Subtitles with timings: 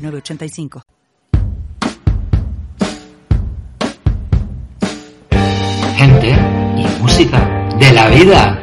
[0.00, 0.82] 985.
[5.96, 6.30] Gente
[6.76, 8.58] y música de la vida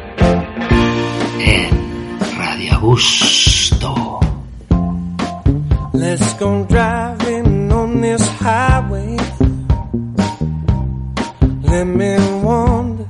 [1.38, 4.20] en Radio Gusto.
[5.92, 9.16] Let's go driving on this highway.
[11.62, 13.06] Let me wander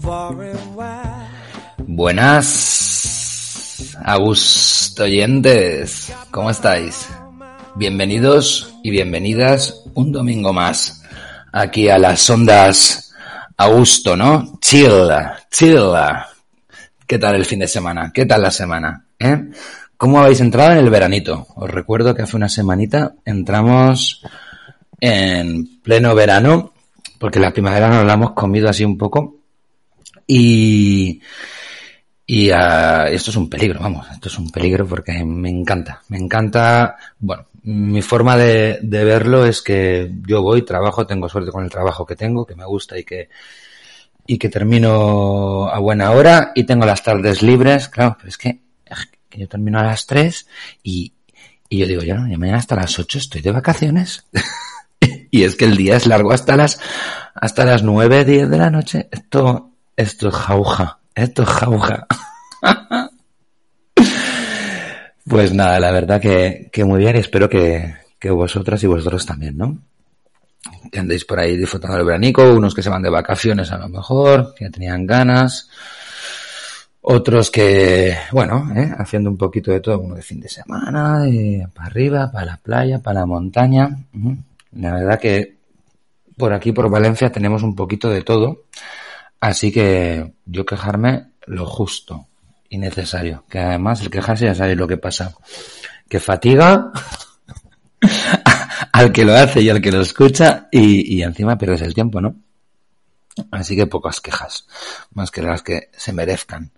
[0.00, 1.26] far and wide.
[1.86, 2.46] Buenas,
[4.04, 7.08] Agus oyentes, ¿cómo estáis?
[7.74, 11.02] Bienvenidos y bienvenidas un domingo más
[11.52, 13.14] aquí a las ondas
[13.56, 14.58] a gusto, ¿no?
[14.60, 15.08] Chill,
[15.50, 15.92] chill.
[17.06, 18.12] ¿Qué tal el fin de semana?
[18.12, 19.06] ¿Qué tal la semana?
[19.18, 19.50] ¿Eh?
[19.96, 21.46] ¿Cómo habéis entrado en el veranito?
[21.54, 24.22] Os recuerdo que hace una semanita entramos
[25.00, 26.72] en pleno verano,
[27.18, 29.36] porque la primavera nos la hemos comido así un poco.
[30.26, 31.20] Y,
[32.26, 36.18] y uh, esto es un peligro, vamos, esto es un peligro porque me encanta, me
[36.18, 41.62] encanta, bueno, mi forma de, de, verlo es que yo voy, trabajo, tengo suerte con
[41.62, 43.28] el trabajo que tengo, que me gusta y que,
[44.26, 48.60] y que termino a buena hora y tengo las tardes libres, claro, pero es que,
[49.28, 50.48] que yo termino a las 3
[50.82, 51.12] y,
[51.68, 54.26] y yo digo, ya no, ya mañana hasta las 8 estoy de vacaciones.
[55.30, 56.80] y es que el día es largo hasta las,
[57.34, 59.08] hasta las 9, 10 de la noche.
[59.12, 60.98] Esto, esto es jauja.
[61.16, 62.06] Esto es jauja.
[65.26, 69.56] pues nada, la verdad que, que muy bien espero que, que vosotras y vosotros también,
[69.56, 69.78] ¿no?
[70.92, 73.88] Que andéis por ahí disfrutando del veranico, unos que se van de vacaciones a lo
[73.88, 75.70] mejor, que tenían ganas,
[77.00, 78.92] otros que, bueno, ¿eh?
[78.98, 81.24] haciendo un poquito de todo, uno de fin de semana,
[81.72, 83.88] para arriba, para la playa, para la montaña.
[84.72, 85.56] La verdad que
[86.36, 88.64] por aquí, por Valencia, tenemos un poquito de todo.
[89.46, 92.26] Así que yo quejarme lo justo
[92.68, 93.44] y necesario.
[93.48, 95.36] Que además el quejarse ya sabéis lo que pasa.
[96.08, 96.90] Que fatiga
[98.92, 102.20] al que lo hace y al que lo escucha y, y encima pierdes el tiempo,
[102.20, 102.34] ¿no?
[103.52, 104.66] Así que pocas quejas,
[105.12, 106.72] más que las que se merezcan.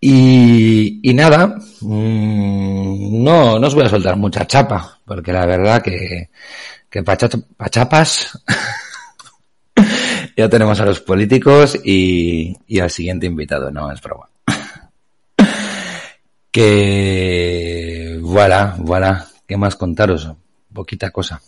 [0.00, 5.82] Y, y nada, mmm, no, no os voy a soltar mucha chapa, porque la verdad
[5.82, 6.30] que,
[6.88, 8.38] que pachapas
[10.36, 14.28] ya tenemos a los políticos y, y al siguiente invitado, no, es broma.
[16.50, 20.30] que, voilà, voilà, ¿qué más contaros?
[20.72, 21.40] Poquita cosa.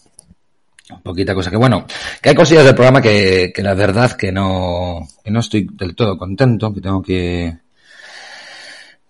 [1.03, 1.51] Poquita cosa.
[1.51, 1.85] Que bueno,
[2.23, 6.17] que hay cosillas del programa que, la verdad que no, que no estoy del todo
[6.17, 7.59] contento, que tengo que,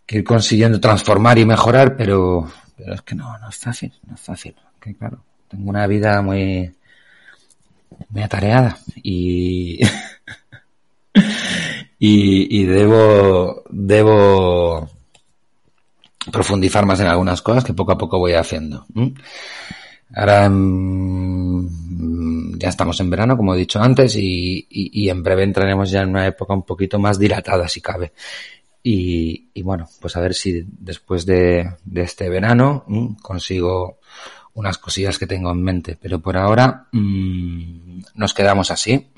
[0.06, 4.14] que ir consiguiendo transformar y mejorar, pero, pero es que no, no es fácil, no
[4.14, 4.54] es fácil.
[4.80, 6.72] Que claro, tengo una vida muy,
[8.08, 9.80] muy atareada y,
[11.98, 14.88] y, y, debo, debo
[16.32, 18.86] profundizar más en algunas cosas que poco a poco voy haciendo.
[20.14, 21.68] Ahora mmm,
[22.58, 26.02] ya estamos en verano, como he dicho antes, y, y, y, en breve entraremos ya
[26.02, 28.12] en una época un poquito más dilatada, si cabe.
[28.82, 32.84] Y, y bueno, pues a ver si después de, de este verano
[33.20, 33.98] consigo
[34.56, 39.08] unas cosillas que tengo en mente, pero por ahora mmm, nos quedamos así.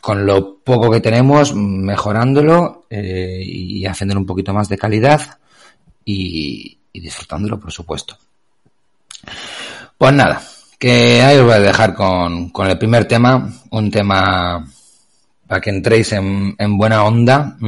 [0.00, 5.38] Con lo poco que tenemos, mejorándolo eh, y haciéndolo un poquito más de calidad
[6.04, 8.16] y, y disfrutándolo, por supuesto.
[9.98, 10.42] Pues nada,
[10.78, 14.66] que ahí os voy a dejar con, con el primer tema, un tema
[15.46, 17.58] para que entréis en, en buena onda.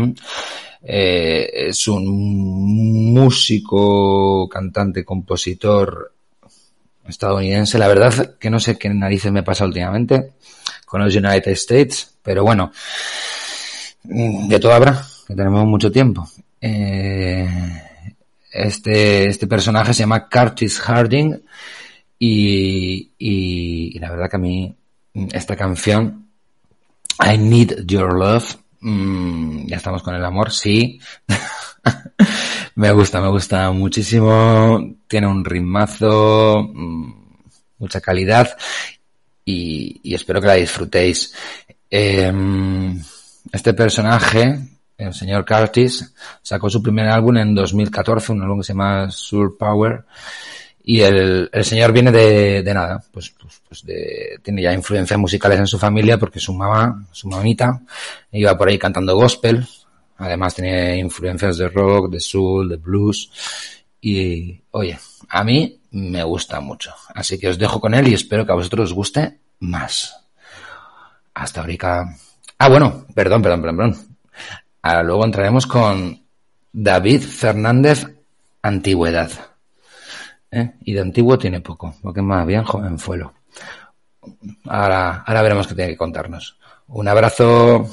[0.84, 6.14] Eh, es un músico, cantante, compositor
[7.06, 7.78] estadounidense.
[7.78, 10.32] La verdad que no sé qué narices me pasa últimamente
[10.86, 12.72] con los United States, pero bueno,
[14.04, 16.28] de todo habrá, que tenemos mucho tiempo.
[16.60, 17.48] Eh,
[18.52, 21.42] este, este personaje se llama Curtis Harding
[22.18, 24.76] y, y, la verdad que a mí
[25.32, 26.28] esta canción
[27.18, 31.00] I Need Your Love mmm, ya estamos con el amor, sí.
[32.74, 34.96] me gusta, me gusta muchísimo.
[35.06, 37.12] Tiene un ritmazo, mmm,
[37.78, 38.56] mucha calidad
[39.44, 41.34] y, espero que la disfrutéis.
[41.90, 42.32] Eh,
[43.52, 44.72] este personaje
[45.06, 46.12] el señor Curtis,
[46.42, 50.04] sacó su primer álbum en 2014, un álbum que se llama Sur Power.
[50.84, 55.58] Y el, señor viene de, de nada, pues, pues, pues de, tiene ya influencias musicales
[55.60, 57.80] en su familia porque su mamá, su mamita,
[58.32, 59.64] iba por ahí cantando gospel.
[60.22, 63.30] Además tiene influencias de rock, de soul, de blues.
[64.00, 64.96] Y, oye,
[65.28, 66.94] a mí me gusta mucho.
[67.14, 70.14] Así que os dejo con él y espero que a vosotros os guste más.
[71.34, 72.04] Hasta ahorita.
[72.58, 74.16] Ah, bueno, perdón, perdón, perdón, perdón.
[74.82, 76.22] Ahora luego entraremos con
[76.72, 78.06] David Fernández
[78.62, 79.30] Antigüedad.
[80.52, 80.72] ¿Eh?
[80.84, 83.32] Y de antiguo tiene poco, porque más bien jovenzuelo.
[84.66, 86.56] Ahora, ahora veremos qué tiene que contarnos.
[86.88, 87.88] Un abrazo.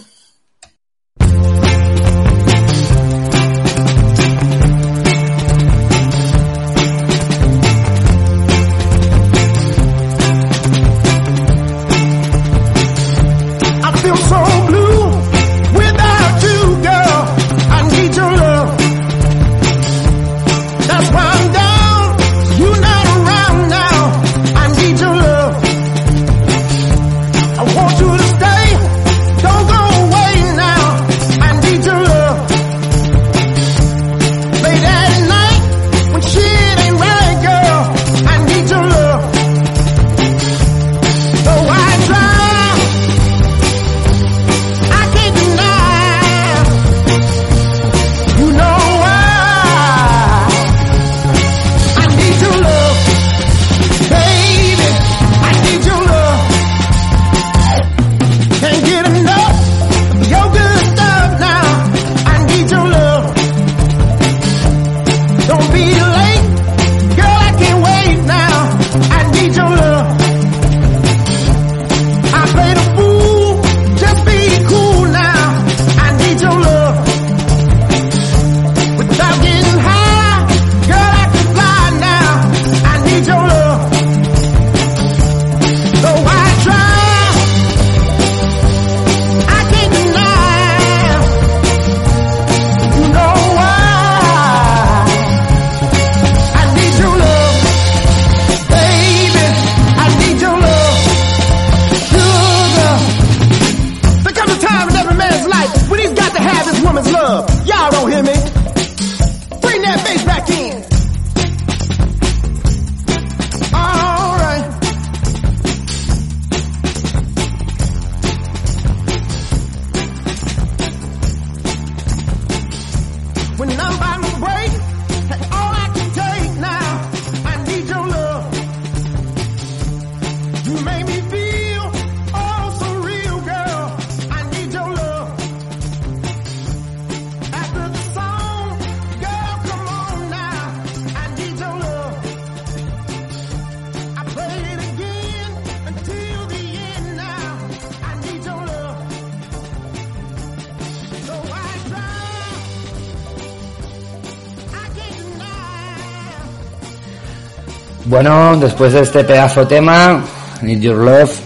[158.22, 160.22] Bueno, después de este pedazo tema,
[160.62, 161.40] Need Your Love,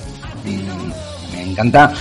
[1.32, 1.94] me encanta,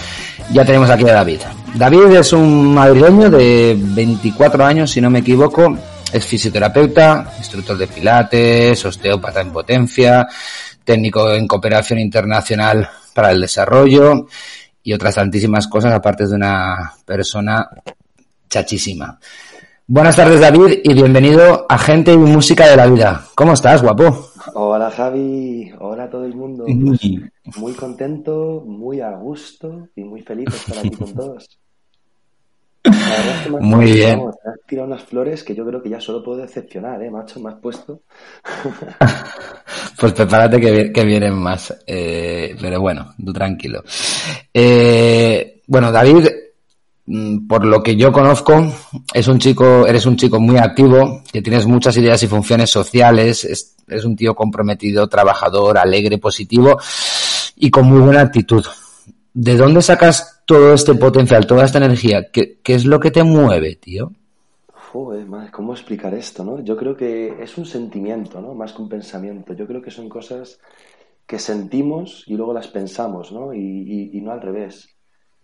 [0.50, 1.40] ya tenemos aquí a David.
[1.74, 5.76] David es un madrileño de 24 años, si no me equivoco,
[6.10, 10.26] es fisioterapeuta, instructor de pilates, osteópata en potencia,
[10.82, 14.26] técnico en cooperación internacional para el desarrollo
[14.82, 17.68] y otras tantísimas cosas, aparte de una persona
[18.48, 19.18] chachísima.
[19.86, 23.26] Buenas tardes David y bienvenido a Gente y Música de la Vida.
[23.34, 24.31] ¿Cómo estás, guapo?
[24.54, 26.66] Hola Javi, hola a todo el mundo.
[27.56, 31.58] Muy contento, muy a gusto y muy feliz de estar aquí con todos.
[32.84, 34.18] La verdad es que has- Muy bien.
[34.18, 37.10] vamos, me has tirado unas flores que yo creo que ya solo puedo decepcionar, ¿eh,
[37.10, 37.40] macho?
[37.40, 38.02] Me has puesto.
[39.98, 41.72] Pues prepárate que, que vienen más.
[41.86, 43.84] Eh, pero bueno, tú tranquilo.
[44.52, 46.26] Eh, bueno, David,
[47.46, 48.72] por lo que yo conozco,
[49.12, 53.44] es un chico, eres un chico muy activo, que tienes muchas ideas y funciones sociales,
[53.44, 56.78] es, un tío comprometido, trabajador, alegre, positivo
[57.56, 58.64] y con muy buena actitud.
[59.34, 62.30] ¿De dónde sacas todo este potencial, toda esta energía?
[62.30, 64.12] ¿Qué, es lo que te mueve, tío?
[64.72, 66.60] Joder, madre, ¿cómo explicar esto?
[66.62, 68.54] Yo creo que es un sentimiento, ¿no?
[68.54, 69.52] Más que un pensamiento.
[69.52, 70.58] Yo creo que son cosas
[71.26, 73.52] que sentimos y luego las pensamos, ¿no?
[73.52, 74.88] Y no al revés.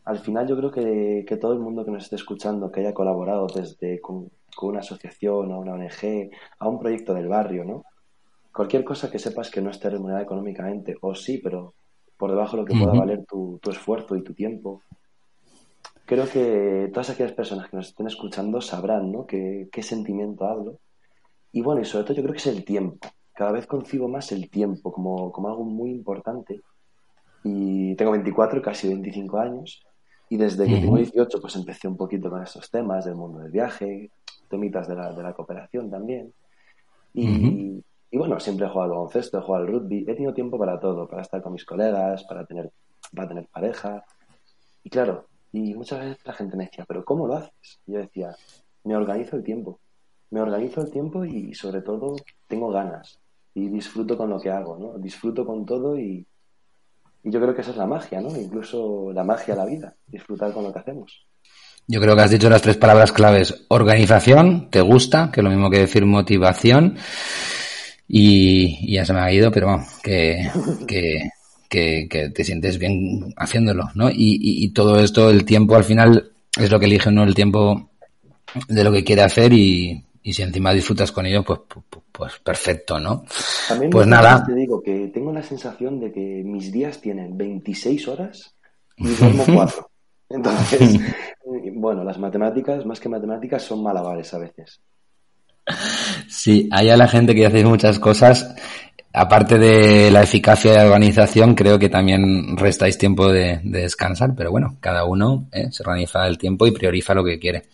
[0.09, 2.95] Al final yo creo que, que todo el mundo que nos esté escuchando, que haya
[2.95, 7.85] colaborado desde con, con una asociación, a una ONG, a un proyecto del barrio, ¿no?
[8.50, 11.75] Cualquier cosa que sepas que no esté remunerada económicamente, o sí, pero
[12.17, 14.81] por debajo de lo que pueda valer tu, tu esfuerzo y tu tiempo,
[16.07, 19.27] creo que todas aquellas personas que nos estén escuchando sabrán, ¿no?
[19.27, 20.79] Qué, qué sentimiento hablo.
[21.53, 23.09] Y bueno, y sobre todo yo creo que es el tiempo.
[23.35, 26.62] Cada vez concibo más el tiempo como, como algo muy importante.
[27.45, 29.85] Y tengo 24, casi 25 años.
[30.30, 33.50] Y desde que tengo 18, pues empecé un poquito con estos temas del mundo del
[33.50, 34.11] viaje,
[34.49, 36.32] temitas de la, de la cooperación también.
[37.14, 40.58] Y, y bueno, siempre he jugado al baloncesto, he jugado al rugby, he tenido tiempo
[40.58, 42.70] para todo, para estar con mis colegas, para tener,
[43.14, 44.04] para tener pareja.
[44.82, 47.80] Y claro, y muchas veces la gente me decía, ¿pero cómo lo haces?
[47.87, 48.35] Y yo decía,
[48.85, 49.80] me organizo el tiempo.
[50.30, 52.16] Me organizo el tiempo y sobre todo
[52.47, 53.18] tengo ganas
[53.54, 54.99] y disfruto con lo que hago, ¿no?
[54.99, 56.26] Disfruto con todo y,
[57.30, 58.37] yo creo que esa es la magia, ¿no?
[58.37, 61.26] Incluso la magia de la vida, disfrutar con lo que hacemos.
[61.87, 63.64] Yo creo que has dicho las tres palabras claves.
[63.68, 66.99] Organización, te gusta, que es lo mismo que decir motivación.
[68.06, 70.50] Y, ya se me ha ido, pero vamos, que,
[70.87, 74.11] que, te sientes bien haciéndolo, ¿no?
[74.11, 77.90] Y, y, todo esto, el tiempo al final es lo que elige uno, el tiempo
[78.68, 82.39] de lo que quiere hacer y, y si encima disfrutas con ello, pues, pues, pues
[82.41, 83.25] perfecto, ¿no?
[83.69, 84.45] También Pues nada.
[84.45, 88.55] te digo que tengo la sensación de que mis días tienen 26 horas
[88.97, 89.91] y duermo 4.
[90.31, 90.99] Entonces,
[91.75, 94.81] bueno, las matemáticas, más que matemáticas, son malabares a veces.
[96.29, 98.55] Sí, hay a la gente que hace muchas cosas.
[99.13, 104.35] Aparte de la eficacia de la organización, creo que también restáis tiempo de, de descansar,
[104.37, 107.65] pero bueno, cada uno eh, se organiza el tiempo y prioriza lo que quiere.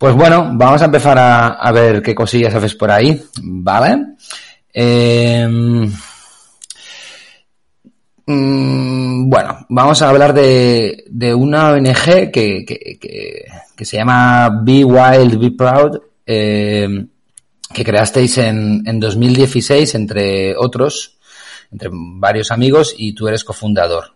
[0.00, 3.98] Pues bueno, vamos a empezar a, a ver qué cosillas haces por ahí, ¿vale?
[4.72, 5.46] Eh,
[8.26, 13.44] mm, bueno, vamos a hablar de, de una ONG que, que, que,
[13.76, 17.04] que se llama Be Wild, Be Proud, eh,
[17.70, 21.18] que creasteis en, en 2016 entre otros,
[21.70, 24.14] entre varios amigos y tú eres cofundador.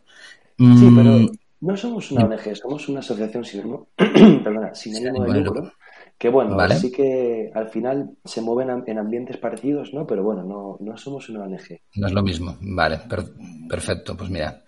[0.57, 1.31] Sí, Mm, pero
[1.65, 5.45] no somos una ONG, somos una asociación sin ánimo, perdona, sin Sin ánimo ánimo de
[5.45, 5.73] lucro,
[6.19, 6.77] que bueno, Vale.
[6.77, 10.07] sí que al final se mueven en ambientes parecidos, ¿no?
[10.07, 11.81] Pero bueno, no, no somos una ONG.
[11.97, 12.57] No es lo mismo.
[12.61, 13.25] Vale, per-
[13.69, 14.17] perfecto.
[14.17, 14.63] Pues mira,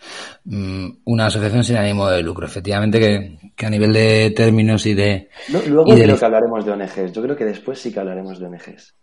[0.44, 2.46] mm, una asociación sin ánimo de lucro.
[2.46, 5.28] Efectivamente que, que a nivel de términos y de...
[5.52, 8.00] No, luego y de creo que hablaremos de ONGs, yo creo que después sí que
[8.00, 8.94] hablaremos de ONGs.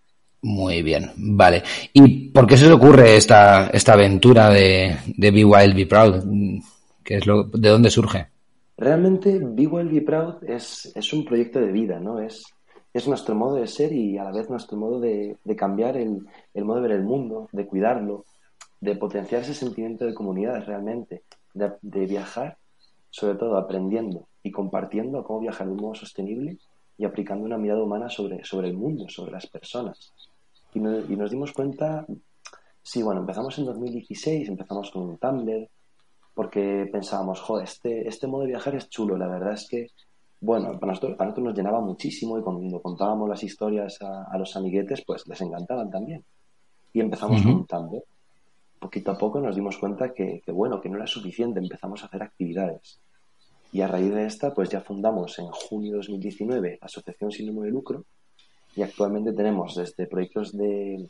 [0.46, 1.64] Muy bien, vale.
[1.94, 6.22] ¿Y por qué se os ocurre esta, esta aventura de, de Be Wild, Be Proud?
[7.04, 8.28] ¿Qué es lo, ¿De dónde surge?
[8.78, 12.20] Realmente Be Well Be Proud es, es un proyecto de vida, ¿no?
[12.20, 12.44] Es,
[12.94, 16.26] es nuestro modo de ser y a la vez nuestro modo de, de cambiar el,
[16.54, 18.26] el modo de ver el mundo, de cuidarlo,
[18.82, 22.58] de potenciar ese sentimiento de comunidad realmente, de, de viajar,
[23.10, 26.58] sobre todo aprendiendo y compartiendo cómo viajar de un modo sostenible
[26.98, 30.14] y aplicando una mirada humana sobre, sobre el mundo, sobre las personas.
[30.74, 32.06] Y, no- y nos dimos cuenta,
[32.82, 35.70] sí, bueno, empezamos en 2016, empezamos con un Tumblr,
[36.34, 39.88] porque pensábamos, joder, este, este modo de viajar es chulo, la verdad es que,
[40.42, 44.38] bueno, para nosotros, para nosotros nos llenaba muchísimo y cuando contábamos las historias a, a
[44.38, 46.24] los amiguetes, pues les encantaban también.
[46.92, 47.50] Y empezamos Ujú.
[47.50, 48.04] con un Tumblr.
[48.80, 52.08] Poquito a poco nos dimos cuenta que, que, bueno, que no era suficiente, empezamos a
[52.08, 53.00] hacer actividades.
[53.72, 57.48] Y a raíz de esta, pues ya fundamos en junio de 2019 la Asociación Sin
[57.48, 58.06] ánimo de Lucro
[58.76, 61.08] y actualmente tenemos desde proyectos de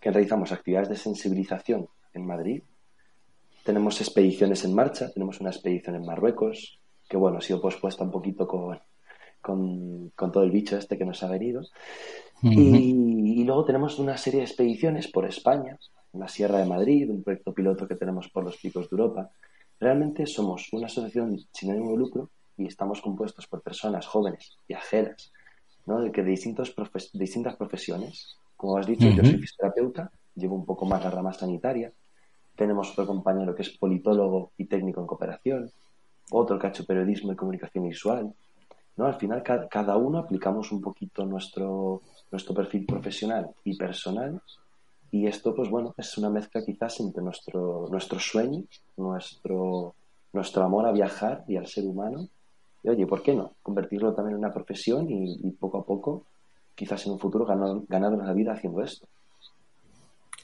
[0.00, 2.62] que realizamos actividades de sensibilización en Madrid,
[3.68, 8.10] tenemos expediciones en marcha, tenemos una expedición en Marruecos, que bueno, ha sido pospuesta un
[8.10, 8.78] poquito con,
[9.42, 11.60] con, con todo el bicho este que nos ha venido.
[12.42, 15.78] Y, y luego tenemos una serie de expediciones por España,
[16.14, 19.30] en la Sierra de Madrid, un proyecto piloto que tenemos por los picos de Europa.
[19.78, 25.30] Realmente somos una asociación sin ánimo de lucro y estamos compuestos por personas jóvenes, viajeras,
[25.84, 26.00] ¿no?
[26.00, 28.34] de, que de, distintos profes- distintas profesiones.
[28.56, 31.92] Como has dicho, yo soy fisioterapeuta, llevo un poco más la rama sanitaria.
[32.58, 35.70] Tenemos otro compañero que es politólogo y técnico en cooperación,
[36.32, 38.34] otro que ha hecho periodismo y comunicación visual.
[38.96, 39.06] ¿no?
[39.06, 44.42] Al final, ca- cada uno aplicamos un poquito nuestro, nuestro perfil profesional y personal.
[45.12, 48.64] Y esto, pues bueno, es una mezcla quizás entre nuestro, nuestro sueño,
[48.96, 49.94] nuestro,
[50.32, 52.26] nuestro amor a viajar y al ser humano.
[52.82, 53.52] Y oye, ¿por qué no?
[53.62, 56.24] Convertirlo también en una profesión y, poco a poco,
[56.74, 59.06] quizás en un futuro, ganar, ganarnos la vida haciendo esto.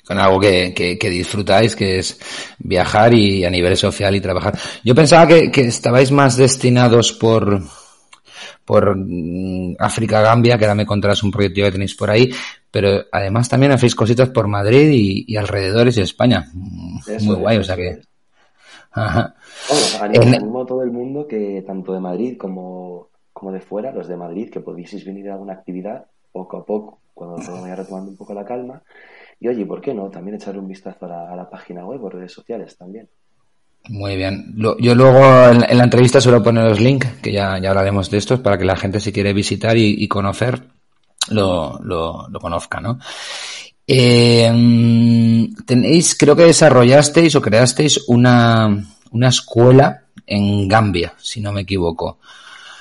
[0.06, 2.18] Con algo que, que, que disfrutáis, que es
[2.58, 4.58] viajar y a nivel social y trabajar.
[4.84, 7.62] Yo pensaba que, que estabais más destinados por,
[8.64, 12.30] por mm, África, Gambia, que ahora me contarás un proyecto que tenéis por ahí,
[12.70, 16.48] pero además también hacéis cositas por Madrid y, y alrededores de España.
[16.52, 18.00] Mm, Eso Muy es, guay, o sea que...
[18.92, 19.34] Ajá.
[20.12, 24.06] En- animo a todo el mundo que tanto de Madrid como, como de fuera, los
[24.06, 28.10] de Madrid, que podéis venir a alguna actividad poco a poco, cuando todo vaya retomando
[28.10, 28.82] un poco la calma.
[29.40, 30.08] Y oye, ¿por qué no?
[30.10, 33.08] También echarle un vistazo a la, a la página web o redes sociales también.
[33.88, 34.54] Muy bien.
[34.56, 38.40] Yo luego en, la entrevista suelo poner los links, que ya, ya hablaremos de estos,
[38.40, 40.62] para que la gente si quiere visitar y, y conocer,
[41.30, 42.98] lo, lo, lo conozca, ¿no?
[43.86, 48.74] Eh, mm, tenéis, creo que desarrollasteis o creasteis una,
[49.10, 52.18] una escuela en Gambia, si no me equivoco.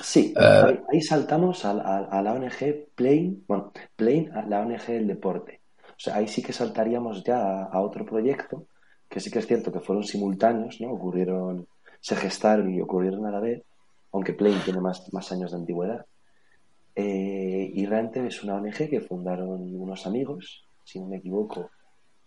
[0.00, 4.86] Sí, ahí, ahí saltamos a, a- a la ONG Plane, bueno, Plane, a la ONG
[4.86, 5.60] del deporte.
[5.96, 8.66] O sea, ahí sí que saltaríamos ya a, otro proyecto,
[9.08, 10.90] que sí que es cierto que fueron simultáneos, ¿no?
[10.90, 11.66] Ocurrieron,
[12.00, 13.62] se gestaron y ocurrieron a la vez,
[14.12, 16.04] aunque Plane tiene más, más años de antigüedad.
[16.96, 21.70] Eh, y realmente es una ONG que fundaron unos amigos, si no me equivoco.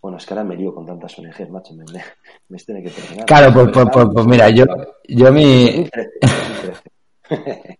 [0.00, 2.02] Bueno, es que ahora me lío con tantas ONGs, macho, me, me,
[2.48, 3.26] me tiene que perdonar.
[3.26, 4.64] Claro, pues, pues, pues, pues mira, yo,
[5.08, 5.88] yo mi,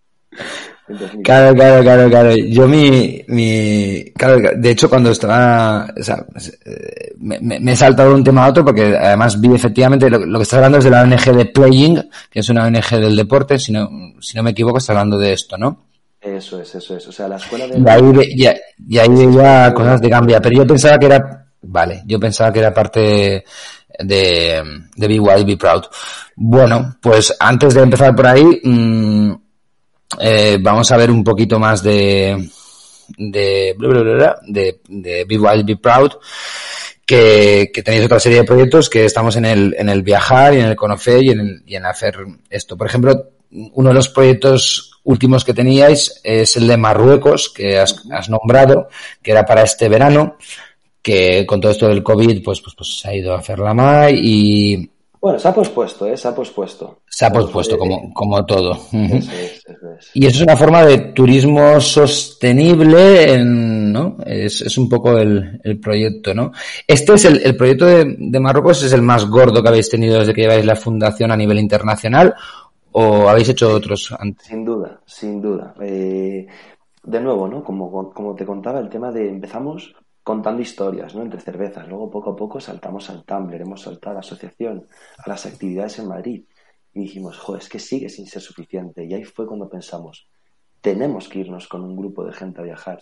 [0.88, 0.94] 2013, 2013.
[0.94, 1.22] En 2013.
[1.22, 2.36] Claro, claro, claro, claro.
[2.36, 6.24] Yo mi, mi, claro, de hecho cuando estaba, o sea,
[7.18, 10.18] me, me- me he saltado de un tema a otro porque además vi efectivamente lo,
[10.24, 13.16] lo que estás hablando es de la ONG de Playing, que es una ONG del
[13.16, 13.88] deporte, si no,
[14.20, 15.84] si no me equivoco, está hablando de esto, ¿no?
[16.20, 17.06] Eso es, eso es.
[17.06, 17.78] O sea, la escuela de...
[17.78, 18.56] Y ahí, ve- ya,
[18.88, 22.58] y ahí veía cosas de Gambia, pero yo pensaba que era, vale, yo pensaba que
[22.58, 23.44] era parte
[24.00, 24.62] de,
[24.96, 25.82] de Be Wild, Be Proud.
[26.34, 29.32] Bueno, pues antes de empezar por ahí, mm,
[30.20, 32.48] eh, vamos a ver un poquito más de,
[33.16, 33.74] de,
[34.46, 36.12] de, de Be Wild, Be Proud,
[37.04, 40.60] que, que tenéis otra serie de proyectos que estamos en el, en el viajar y
[40.60, 42.16] en el conocer y en, el- y en hacer
[42.50, 42.76] esto.
[42.76, 48.02] Por ejemplo, uno de los proyectos últimos que teníais es el de Marruecos, que has,
[48.12, 48.88] has nombrado,
[49.22, 50.36] que era para este verano,
[51.00, 53.72] que con todo esto del COVID, pues, pues, pues se ha ido a hacer la
[53.72, 56.16] MAI y Bueno, se ha pospuesto, ¿eh?
[56.16, 56.98] Se ha pospuesto.
[57.08, 58.72] se ha pospuesto Eh, como, como todo.
[58.92, 60.10] Eso es, eso es.
[60.14, 64.16] Y eso es una forma de turismo sostenible, en- ¿no?
[64.24, 66.52] Es, es un poco el, el proyecto, ¿no?
[66.86, 70.18] Este es el, el proyecto de, de Marruecos, es el más gordo que habéis tenido
[70.20, 72.34] desde que lleváis la fundación a nivel internacional,
[72.92, 74.46] o habéis hecho otros antes.
[74.46, 75.74] Sin duda, sin duda.
[75.80, 76.46] Eh,
[77.02, 77.64] de nuevo, ¿no?
[77.64, 79.94] Como, como te contaba, el tema de empezamos
[80.28, 81.22] contando historias, ¿no?
[81.22, 81.88] Entre cervezas.
[81.88, 84.86] Luego, poco a poco, saltamos al Tumblr, hemos saltado a la asociación,
[85.16, 86.44] a las actividades en Madrid.
[86.92, 89.06] Y dijimos, joder, es que sigue sin ser suficiente.
[89.06, 90.28] Y ahí fue cuando pensamos,
[90.82, 93.00] tenemos que irnos con un grupo de gente a viajar.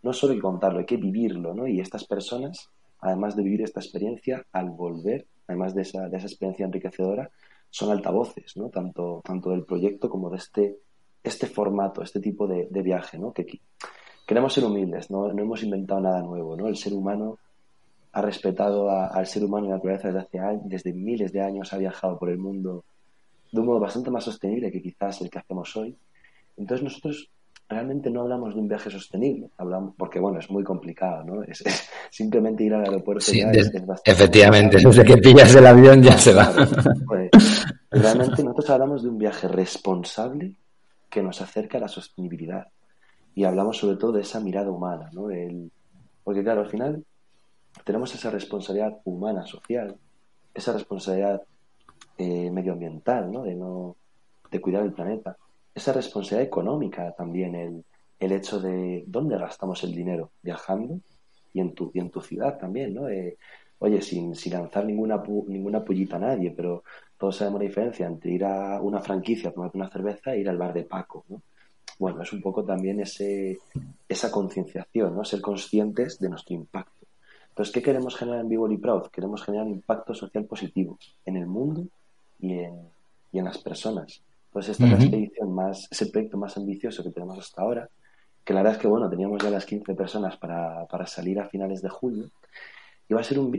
[0.00, 1.66] No solo hay que contarlo, hay que vivirlo, ¿no?
[1.66, 6.26] Y estas personas, además de vivir esta experiencia, al volver, además de esa, de esa
[6.26, 7.30] experiencia enriquecedora,
[7.68, 8.70] son altavoces, ¿no?
[8.70, 10.78] Tanto, tanto del proyecto como de este,
[11.22, 13.30] este formato, este tipo de, viaje, ¿no?
[13.34, 13.44] Que
[14.26, 15.32] queremos ser humildes, ¿no?
[15.32, 16.68] no hemos inventado nada nuevo, ¿no?
[16.68, 17.38] El ser humano
[18.12, 21.40] ha respetado a- al ser humano y la naturaleza desde hace años, desde miles de
[21.40, 22.84] años, ha viajado por el mundo
[23.50, 25.94] de un modo bastante más sostenible que quizás el que hacemos hoy.
[26.56, 27.28] Entonces nosotros
[27.68, 31.42] realmente no hablamos de un viaje sostenible, hablamos porque bueno, es muy complicado, ¿no?
[31.42, 34.90] Es, es simplemente ir al aeropuerto Sí, ya de- es- es bastante efectivamente, complicado.
[35.04, 36.52] desde que pillas el avión ya se va.
[37.06, 37.30] Pues,
[37.90, 40.54] realmente nosotros hablamos de un viaje responsable
[41.08, 42.66] que nos acerca a la sostenibilidad
[43.34, 45.30] y hablamos sobre todo de esa mirada humana, ¿no?
[45.30, 45.70] El-
[46.24, 47.04] porque claro, al final
[47.84, 49.96] tenemos esa responsabilidad humana, social,
[50.54, 51.42] esa responsabilidad
[52.18, 53.42] eh, medioambiental, ¿no?
[53.44, 53.96] De no
[54.50, 55.36] de cuidar el planeta,
[55.74, 57.84] esa responsabilidad económica también, el,
[58.20, 61.00] el hecho de dónde gastamos el dinero viajando
[61.54, 63.08] y en tu, y en tu ciudad también, ¿no?
[63.08, 63.38] Eh,
[63.78, 66.84] oye, sin, sin lanzar ninguna, ninguna pullita a nadie, pero
[67.18, 70.48] todos sabemos la diferencia entre ir a una franquicia a tomarte una cerveza e ir
[70.50, 71.40] al bar de Paco, ¿no?
[72.02, 73.60] Bueno, es un poco también ese,
[74.08, 75.24] esa concienciación, ¿no?
[75.24, 77.06] Ser conscientes de nuestro impacto.
[77.50, 79.06] Entonces, ¿qué queremos generar en Vivo y Proud?
[79.06, 81.86] Queremos generar un impacto social positivo en el mundo
[82.40, 82.74] y en,
[83.30, 84.20] y en las personas.
[84.50, 87.88] Pues esta es la expedición más, es el proyecto más ambicioso que tenemos hasta ahora,
[88.44, 91.48] que la verdad es que, bueno, teníamos ya las 15 personas para, para salir a
[91.48, 92.30] finales de julio,
[93.08, 93.52] y va a ser un,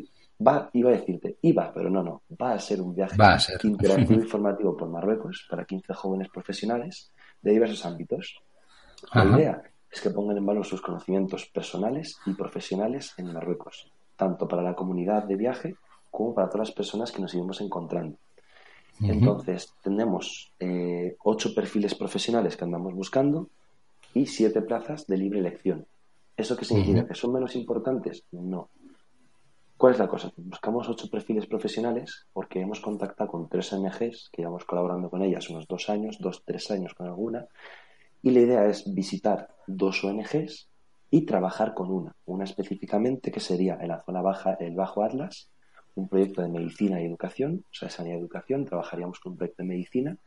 [0.45, 3.39] va, iba a decirte, iba, pero no, no, va a ser un viaje Va a
[3.39, 3.58] ser.
[3.63, 7.12] interactivo y formativo por Marruecos para 15 jóvenes profesionales
[7.43, 8.41] de diversos ámbitos.
[9.13, 14.47] La idea es que pongan en valor sus conocimientos personales y profesionales en Marruecos, tanto
[14.47, 15.75] para la comunidad de viaje
[16.10, 18.17] como para todas las personas que nos iremos encontrando.
[19.01, 23.49] Entonces, tenemos eh, ocho perfiles profesionales que andamos buscando
[24.13, 25.86] y siete plazas de libre elección.
[26.38, 27.08] ¿Eso qué significa?
[27.08, 28.23] ¿Que son menos importantes?
[28.32, 28.69] No.
[29.84, 30.32] ¿Cuál es la cosa?
[30.38, 35.50] Buscamos ocho perfiles profesionales porque hemos contactado con tres ONGs que llevamos colaborando con ellas
[35.50, 37.48] unos dos años, dos, tres años con alguna,
[38.22, 40.69] y la idea es visitar dos ONGs
[41.12, 45.50] y trabajar con una, una específicamente que sería en la zona baja, el Bajo Atlas,
[45.96, 49.63] un proyecto de medicina y educación, o sea, sanidad y educación, trabajaríamos con un proyecto
[49.63, 50.17] de medicina,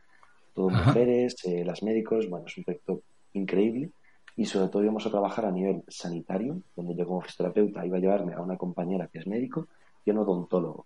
[0.53, 0.85] todo Ajá.
[0.85, 3.01] mujeres, eh, las médicos, bueno, es un proyecto
[3.33, 3.89] increíble
[4.37, 7.99] y sobre todo íbamos a trabajar a nivel sanitario, donde yo como fisioterapeuta iba a
[7.99, 9.67] llevarme a una compañera que es médico
[10.05, 10.85] y a un odontólogo.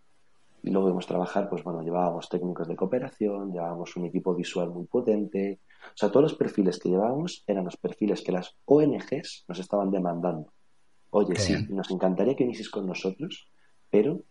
[0.63, 4.85] y luego vimos trabajar, pues bueno, llevábamos técnicos de cooperación, llevábamos un equipo visual muy
[4.85, 5.59] potente.
[5.87, 9.89] O sea, todos los perfiles que llevábamos eran los perfiles que las ONGs nos estaban
[9.91, 10.53] demandando.
[11.09, 11.67] Oye, Qué sí, bien.
[11.75, 13.49] nos encantaría que vinieses con nosotros,
[13.89, 14.21] pero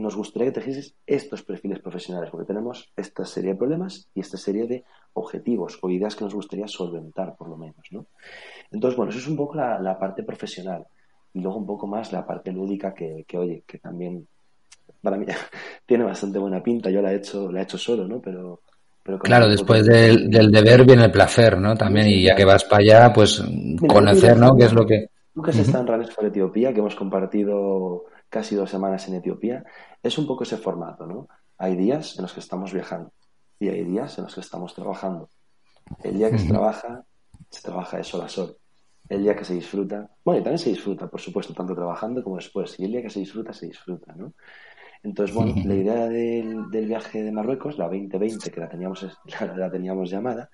[0.00, 4.36] nos gustaría que trajieses estos perfiles profesionales, porque tenemos esta serie de problemas y esta
[4.36, 8.06] serie de objetivos o ideas que nos gustaría solventar, por lo menos, ¿no?
[8.70, 10.84] Entonces, bueno, eso es un poco la, la parte profesional.
[11.32, 14.26] Y luego un poco más la parte lúdica que, que, oye, que también
[15.02, 15.26] para mí
[15.86, 16.90] tiene bastante buena pinta.
[16.90, 18.20] Yo la he hecho, la he hecho solo, ¿no?
[18.20, 18.60] Pero,
[19.22, 21.74] Claro, después de- del, del deber viene el placer, ¿no?
[21.74, 23.42] También, y ya que vas para allá, pues
[23.88, 24.54] conocer, ¿no?
[24.56, 25.06] ¿Qué es lo que...
[25.42, 29.64] Has estado en Runners for Etiopía, que hemos compartido casi dos semanas en Etiopía,
[30.02, 31.28] es un poco ese formato, ¿no?
[31.58, 33.12] Hay días en los que estamos viajando
[33.58, 35.28] y hay días en los que estamos trabajando.
[36.02, 37.04] El día que se trabaja,
[37.50, 38.56] se trabaja de sol a sol.
[39.08, 42.36] El día que se disfruta, bueno, y también se disfruta, por supuesto, tanto trabajando como
[42.36, 42.78] después.
[42.78, 44.32] Y el día que se disfruta, se disfruta, ¿no?
[45.02, 49.02] Entonces, bueno, la idea del, del viaje de Marruecos, la 2020, que la teníamos,
[49.40, 50.50] la, la teníamos llamada,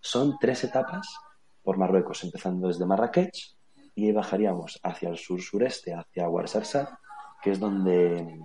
[0.00, 1.14] son tres etapas
[1.62, 3.56] por Marruecos, empezando desde Marrakech
[3.94, 6.92] y bajaríamos hacia el sur-sureste, hacia Ouarzazate,
[7.42, 8.40] que es donde,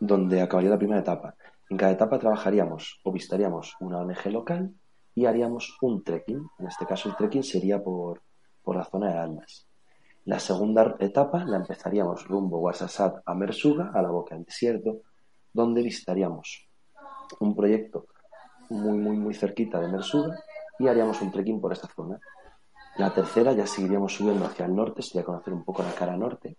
[0.00, 1.34] donde acabaría la primera etapa.
[1.70, 4.72] En cada etapa trabajaríamos o visitaríamos una ONG local
[5.14, 6.48] y haríamos un trekking.
[6.58, 8.22] En este caso, el trekking sería por,
[8.62, 9.66] por la zona de Almas.
[10.24, 15.00] La segunda etapa la empezaríamos rumbo Ouarzazate a Mersuga, a la boca del desierto,
[15.52, 16.68] donde visitaríamos
[17.40, 18.06] un proyecto
[18.70, 20.38] muy, muy, muy cerquita de Mersuga
[20.78, 22.20] y haríamos un trekking por esta zona.
[22.98, 26.56] La tercera ya seguiríamos subiendo hacia el norte, sería conocer un poco la cara norte,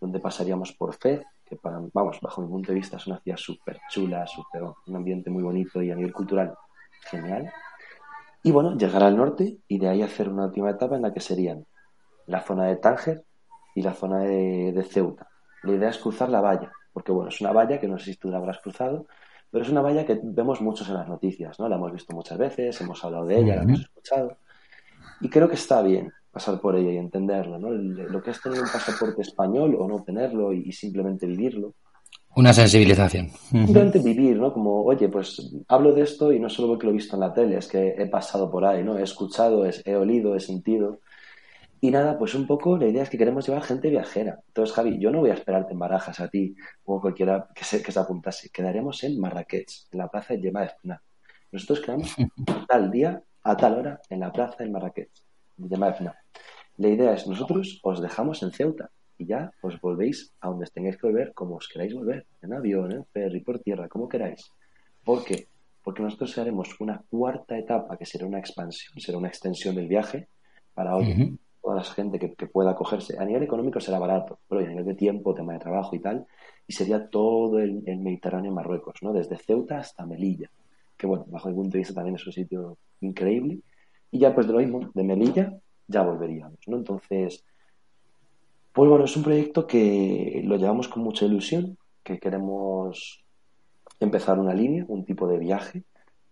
[0.00, 3.36] donde pasaríamos por Fez, que para, vamos, bajo mi punto de vista es una ciudad
[3.36, 6.54] súper chula, súper, un ambiente muy bonito y a nivel cultural
[7.02, 7.52] genial.
[8.42, 11.20] Y bueno, llegar al norte y de ahí hacer una última etapa en la que
[11.20, 11.66] serían
[12.26, 13.24] la zona de Tánger
[13.74, 15.28] y la zona de, de Ceuta.
[15.62, 18.16] La idea es cruzar la valla, porque bueno, es una valla que no sé si
[18.16, 19.06] tú la habrás cruzado,
[19.50, 21.68] pero es una valla que vemos muchos en las noticias, ¿no?
[21.68, 24.38] La hemos visto muchas veces, hemos hablado de ella, la hemos escuchado.
[25.20, 27.70] Y creo que está bien pasar por ella y entenderlo, ¿no?
[27.70, 31.74] Lo que es tener un pasaporte español o no tenerlo y, y simplemente vivirlo.
[32.36, 33.28] Una sensibilización.
[33.50, 34.52] Simplemente vivir, ¿no?
[34.52, 37.32] Como, oye, pues hablo de esto y no solo porque lo he visto en la
[37.34, 38.96] tele, es que he pasado por ahí, ¿no?
[38.98, 41.00] He escuchado, es- he olido, he sentido.
[41.80, 44.38] Y nada, pues un poco la idea es que queremos llevar gente viajera.
[44.48, 47.82] Entonces, Javi, yo no voy a esperarte en Barajas a ti o cualquiera que se,
[47.82, 48.50] que se apuntase.
[48.50, 51.02] Quedaremos en Marrakech, en la plaza de Yema de Fna.
[51.50, 52.14] Nosotros quedamos
[52.68, 55.10] tal día, a tal hora, en la plaza de Marrakech,
[55.68, 56.14] Fna.
[56.76, 60.96] La idea es, nosotros os dejamos en Ceuta y ya os volvéis a donde tengáis
[60.96, 64.50] que volver, como os queráis volver, en avión, en ferry, por tierra, como queráis.
[65.04, 65.48] ¿Por qué?
[65.82, 70.28] Porque nosotros haremos una cuarta etapa que será una expansión, será una extensión del viaje
[70.72, 71.38] para oye, Ujú.
[71.62, 73.18] toda la gente que, que pueda acogerse.
[73.18, 76.26] A nivel económico será barato, pero a nivel de tiempo, tema de trabajo y tal,
[76.66, 79.12] y sería todo el, el Mediterráneo en Marruecos, ¿no?
[79.12, 80.50] Desde Ceuta hasta Melilla,
[80.96, 83.58] que bueno, bajo mi punto de vista también es un sitio increíble.
[84.10, 86.76] Y ya pues de lo mismo, de Melilla ya volveríamos, ¿no?
[86.76, 87.44] Entonces,
[88.72, 93.22] pues bueno, es un proyecto que lo llevamos con mucha ilusión, que queremos
[93.98, 95.82] empezar una línea, un tipo de viaje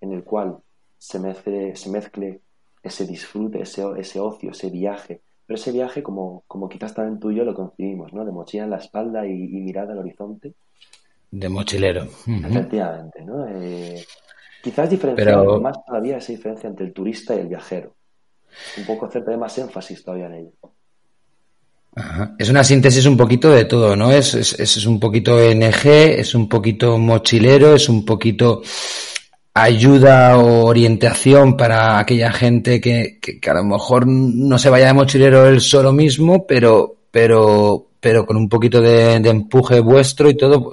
[0.01, 0.59] en el cual
[0.97, 2.41] se mezcle, se mezcle
[2.83, 7.31] ese disfrute, ese, ese ocio, ese viaje, pero ese viaje como, como quizás también tú
[7.31, 8.25] y yo lo concibimos, ¿no?
[8.25, 10.55] De mochila en la espalda y, y mirada al horizonte,
[11.31, 12.05] De mochilero.
[12.27, 13.47] Efectivamente, ¿no?
[13.49, 14.05] Eh,
[14.63, 17.95] quizás diferenciar Pero- más todavía esa diferencia entre el turista y el viajero.
[18.79, 20.53] Un poco hacer todavía más énfasis todavía en ello.
[21.95, 22.35] Ajá.
[22.39, 24.11] Es una síntesis un poquito de todo, ¿no?
[24.13, 28.63] Es, es, es un poquito ONG, es un poquito mochilero, es un poquito
[29.55, 34.87] ayuda o orientación para aquella gente que, que, que a lo mejor no se vaya
[34.89, 40.31] de mochilero él solo mismo, pero, pero, pero con un poquito de, de empuje vuestro
[40.31, 40.73] y todo,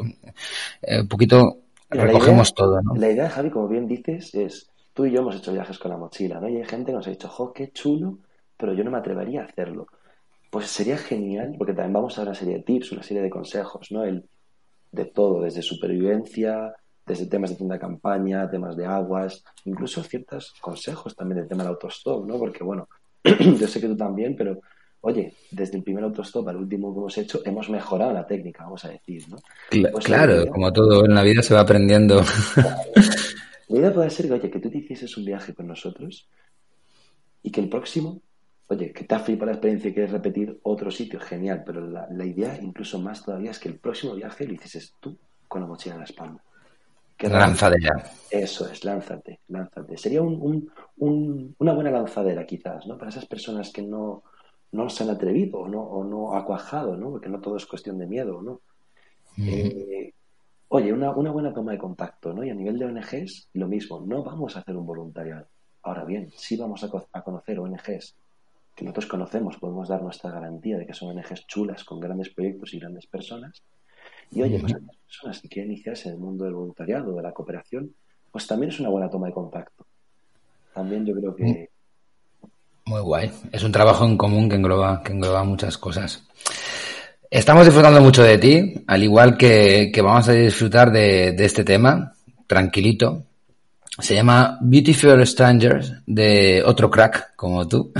[0.84, 1.58] eh, un poquito
[1.89, 2.95] Mira, recogemos idea- todo, ¿no?
[2.95, 5.98] La idea, Javi, como bien dices, es tú y yo hemos hecho viajes con la
[5.98, 6.50] mochila, ¿no?
[6.50, 8.19] Y hay gente que nos ha dicho, jo, qué chulo,
[8.58, 9.88] pero yo no me atrevería a hacerlo.
[10.50, 13.30] Pues sería genial, porque también vamos a dar una serie de tips, una serie de
[13.30, 14.04] consejos, ¿no?
[14.04, 14.26] El,
[14.91, 16.74] de todo, desde supervivencia,
[17.06, 21.63] desde temas de tienda de campaña, temas de aguas, incluso ciertos consejos también del tema
[21.63, 22.38] del autostop, ¿no?
[22.39, 22.88] Porque, bueno,
[23.60, 24.60] yo sé que tú también, pero,
[25.06, 28.84] oye, desde el primer autostop al último que hemos hecho, hemos mejorado la técnica, vamos
[28.86, 29.38] a decir, ¿no?
[29.91, 32.22] Pues claro, como todo en la vida se va aprendiendo.
[33.68, 36.28] La idea puede ser que, oye, que tú te hicieses un viaje con nosotros
[37.41, 38.22] y que el próximo,
[38.68, 42.08] oye, que te ha flipado la experiencia y quieres repetir otro sitio, genial, pero la,
[42.12, 45.68] la idea, incluso más todavía, es que el próximo viaje lo hicieses tú con la
[45.68, 46.44] mochila en la espalda.
[47.18, 48.12] Que Lanzadera.
[48.30, 49.98] Eso es, lánzate, lánzate.
[49.98, 52.98] Sería un, un- un- una buena lanzadera, quizás, ¿no?
[52.98, 54.24] Para esas personas que no,
[54.75, 57.11] no se han atrevido o no, o no ha cuajado, ¿no?
[57.11, 58.61] Porque no todo es cuestión de miedo, ¿no?
[59.45, 60.13] Eh,
[60.69, 62.43] Oye, una, una buena toma de contacto, ¿no?
[62.43, 65.47] Y a nivel de ONGs, lo mismo, no vamos a hacer un voluntariado.
[65.83, 68.17] Ahora bien, sí vamos a, co- a conocer ONGs
[68.75, 72.73] que nosotros conocemos, podemos dar nuestra garantía de que son ONGs chulas, con grandes proyectos
[72.73, 73.63] y grandes personas.
[74.31, 77.23] Y oye, pues a las personas que quieren iniciarse en el mundo del voluntariado, de
[77.23, 77.95] la cooperación,
[78.31, 79.88] pues también es una buena toma de contacto.
[80.73, 81.71] También yo creo que
[82.86, 83.32] Muy guay.
[83.52, 86.24] Es un trabajo en común que engloba, que engloba muchas cosas.
[87.32, 91.63] Estamos disfrutando mucho de ti, al igual que, que vamos a disfrutar de, de este
[91.63, 92.13] tema,
[92.45, 93.24] tranquilito.
[94.00, 97.91] Se llama Beautiful Strangers, de otro crack como tú,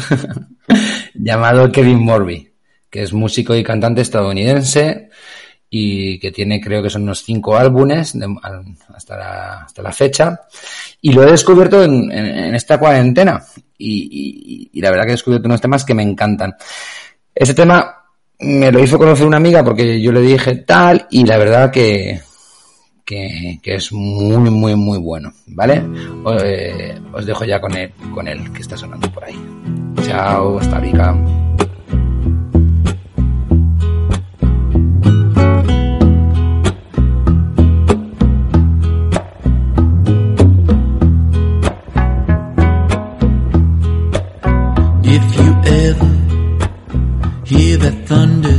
[1.16, 2.52] llamado Kevin Morby,
[2.90, 5.10] que es músico y cantante estadounidense
[5.70, 8.28] y que tiene creo que son unos cinco álbumes de-
[8.94, 10.42] hasta, la, hasta la fecha.
[11.02, 13.44] Y lo he descubierto en, en- en esta cuarentena.
[13.78, 16.56] Y, la verdad que he descubierto unos temas que me encantan.
[17.34, 18.04] Ese tema
[18.40, 22.22] me lo hizo conocer una amiga porque yo le dije tal y la verdad que,
[23.06, 25.32] que, es muy, muy, muy bueno.
[25.48, 25.84] ¿Vale?
[26.44, 29.40] Eh, os dejo ya con él, con él que está sonando por ahí.
[30.04, 31.16] Chao, hasta rica.
[47.86, 48.58] That thunder,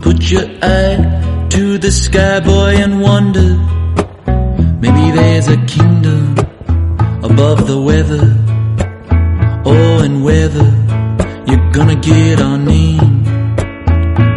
[0.00, 3.50] put your eye to the sky, boy, and wonder.
[4.80, 6.38] Maybe there's a kingdom
[7.22, 8.24] above the weather.
[9.66, 10.68] Oh, and whether
[11.46, 13.26] you're gonna get on in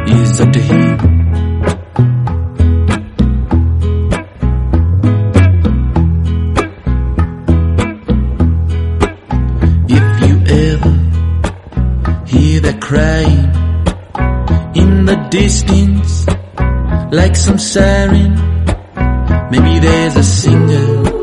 [0.10, 1.00] is up to him.
[9.98, 10.36] If you
[10.68, 10.94] ever
[12.28, 13.45] hear that crying
[15.36, 16.26] distance,
[17.12, 18.36] like some siren,
[19.52, 21.15] maybe there's a singer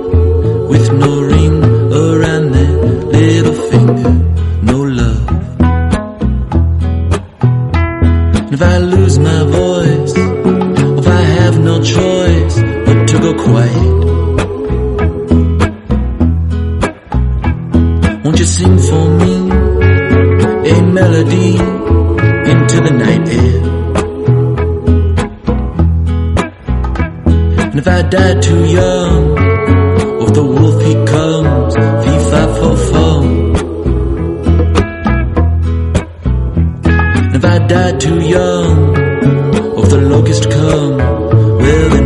[27.83, 29.23] if I die too young,
[30.23, 33.27] or the wolf he comes, fee fi fo fum.
[37.35, 38.77] If I die too young,
[39.77, 40.97] or the locust come,
[41.63, 42.02] well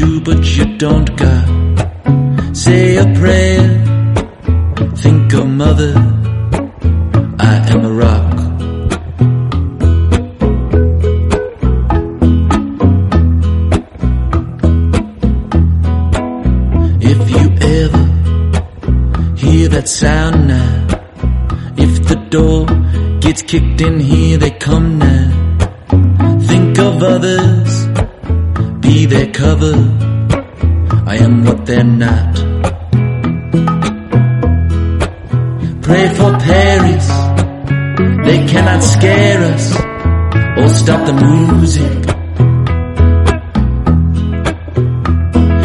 [0.00, 1.46] do, but you don't got.
[2.56, 3.62] Say a prayer,
[5.02, 5.94] think of mother.
[7.52, 8.34] I am a rock.
[17.12, 17.44] If you
[17.80, 18.04] ever
[19.42, 20.72] hear that sound now,
[21.76, 22.60] if the door
[23.20, 25.09] gets kicked in here, they come now.
[39.00, 39.66] Scare us
[40.60, 42.00] or stop the music.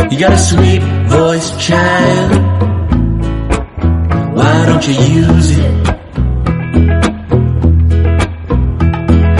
[0.09, 2.31] You got a sweet voice, child.
[4.37, 4.93] Why don't you
[5.23, 5.89] use it?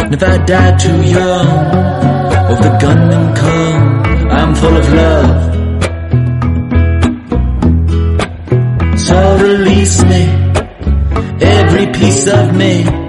[0.03, 1.47] And if I die too young,
[2.47, 3.81] or if the gunmen come,
[4.29, 5.39] I'm full of love.
[8.99, 10.23] So release me,
[11.39, 13.05] every piece of me,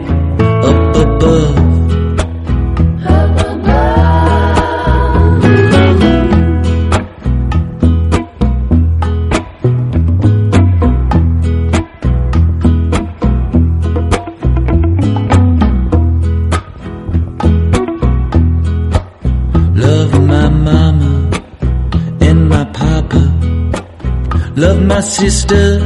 [25.26, 25.80] Love sister.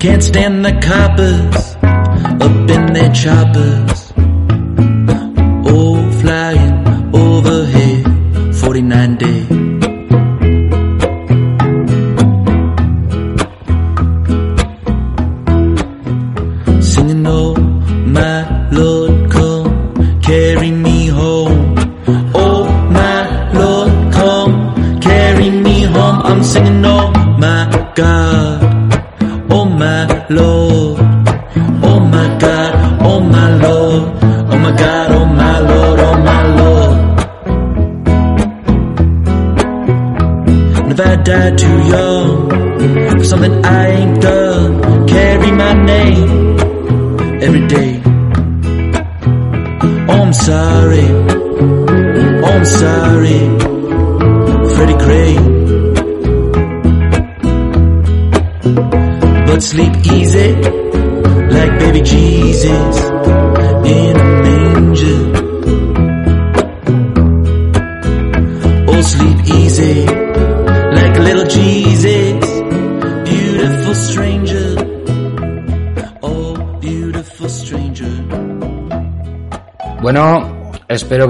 [0.00, 1.76] Can't stand the coppers
[2.42, 3.93] up in their choppers.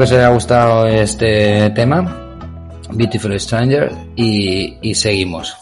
[0.04, 2.36] Que os haya gustado este tema,
[2.90, 5.56] Beautiful Stranger, y, y seguimos.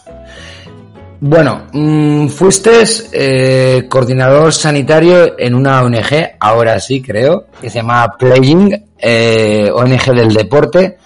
[1.21, 2.71] Bueno, mm, fuiste
[3.13, 10.13] eh, coordinador sanitario en una ONG, ahora sí creo, que se llama Playing, eh, ONG
[10.13, 10.99] del deporte,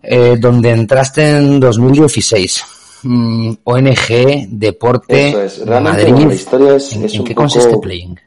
[0.00, 2.64] eh, donde entraste en 2016.
[3.02, 5.66] Mm, ONG Deporte Eso es.
[5.66, 6.26] Realmente, Madrid.
[6.28, 8.20] la historia es- ¿En, es en un qué poco- consiste Playing?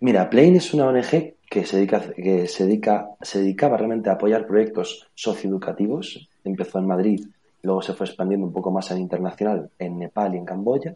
[0.00, 4.14] Mira, Plain es una ONG que se dedica, que se dedica, se dedicaba realmente a
[4.14, 6.28] apoyar proyectos socioeducativos.
[6.44, 7.26] Empezó en Madrid,
[7.62, 10.94] luego se fue expandiendo un poco más a internacional en Nepal y en Camboya.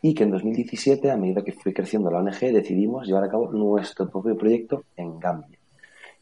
[0.00, 3.50] Y que en 2017, a medida que fue creciendo la ONG, decidimos llevar a cabo
[3.50, 5.58] nuestro propio proyecto en Gambia.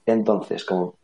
[0.07, 0.95] Entonces, como,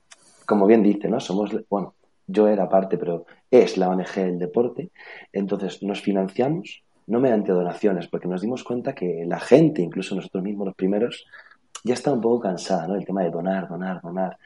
[0.47, 1.21] como bien dice, ¿no?
[1.21, 1.95] Somos, bueno,
[2.27, 4.91] yo era parte, pero es la ONG del deporte.
[5.33, 10.43] Entonces, nos financiamos no mediante donaciones, porque nos dimos cuenta que la gente, incluso nosotros
[10.43, 11.27] mismos los primeros,
[11.83, 12.95] ya estaba un poco cansada, ¿no?
[12.95, 14.39] El tema de donar, donar, donar.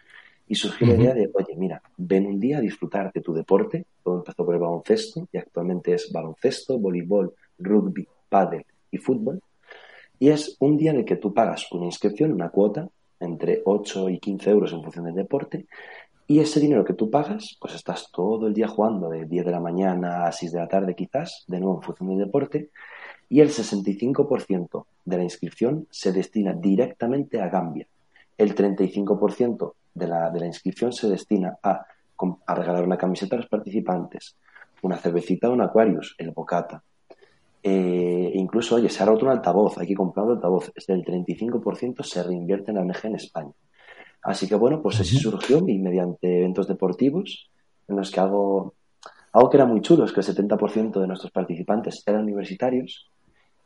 [0.48, 3.84] Y surgió la idea de, oye, mira, ven un día a disfrutar de tu deporte.
[4.02, 9.40] Todo empezó por el baloncesto y actualmente es baloncesto, voleibol, rugby, pádel y fútbol.
[10.18, 14.08] Y es un día en el que tú pagas una inscripción, una cuota, entre 8
[14.10, 15.66] y 15 euros en función del deporte,
[16.28, 19.52] y ese dinero que tú pagas, pues estás todo el día jugando de 10 de
[19.52, 22.70] la mañana a 6 de la tarde quizás, de nuevo en función del deporte,
[23.28, 27.86] y el 65% de la inscripción se destina directamente a Gambia.
[28.36, 31.86] El 35% de la, de la inscripción se destina a,
[32.54, 34.36] regalar una camiseta a los participantes,
[34.82, 36.82] una cervecita, un Aquarius, el bocata.
[37.62, 40.72] Eh, incluso, oye, se ha roto un altavoz, hay que comprar un altavoz.
[40.86, 43.52] Del 35% se reinvierte en la ONG en España.
[44.22, 47.50] Así que bueno, pues así surgió y mediante eventos deportivos
[47.88, 48.74] en los que hago
[49.36, 53.10] algo que era muy chulo, es que el 70% de nuestros participantes eran universitarios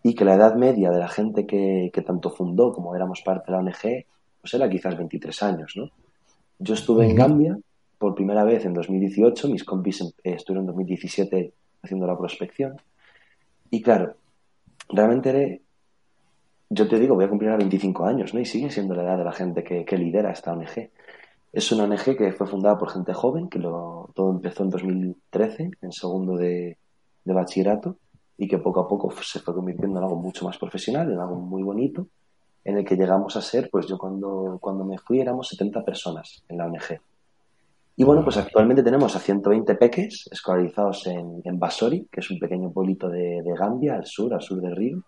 [0.02, 3.46] y que la edad media de la gente que, que tanto fundó como éramos parte
[3.46, 4.04] de la ONG,
[4.40, 5.90] pues era quizás 23 años, ¿no?
[6.58, 7.14] Yo estuve en.
[7.16, 7.58] Gambia
[7.98, 12.76] por primera vez en 2018, mis compis eh, estuvieron en 2017 haciendo la prospección
[13.70, 14.14] y claro,
[14.88, 15.58] realmente era-
[16.70, 18.40] yo te digo, voy a cumplir a 25 años, ¿no?
[18.40, 20.88] Y sigue siendo la edad de la gente que, que lidera esta ONG.
[21.52, 25.70] Es una ONG que fue fundada por gente joven, que lo, todo empezó en 2013,
[25.82, 26.78] en segundo de,
[27.24, 27.96] de bachillerato,
[28.40, 31.36] y que poco a poco se fue convirtiendo en algo mucho más profesional, en algo
[31.36, 32.06] muy bonito,
[32.64, 36.42] en el que llegamos a ser, pues yo cuando, cuando me fui éramos 70 personas
[36.48, 36.98] en la ONG.
[37.96, 42.38] Y bueno, pues actualmente tenemos a 120 peques escolarizados en, en Basori, que es un
[42.38, 45.02] pequeño pueblito de, de Gambia, al sur, al sur del río.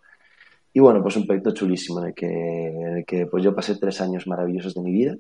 [0.75, 3.79] Y bueno, pues un proyecto chulísimo en el que, en el que pues yo pasé
[3.79, 5.17] tres años maravillosos de mi vida.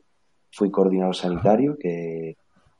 [0.50, 2.36] Fui coordinador sanitario, que,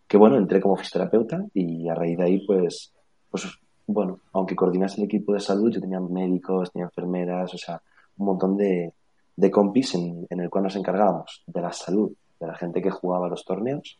[0.06, 2.92] que bueno, entré como fisioterapeuta y a raíz de ahí, pues,
[3.30, 3.46] pues
[3.86, 7.80] bueno, aunque coordinase el equipo de salud, yo tenía médicos, tenía enfermeras, o sea,
[8.18, 8.92] un montón de,
[9.36, 12.90] de compis en, en el cual nos encargábamos de la salud de la gente que
[12.90, 13.98] jugaba los torneos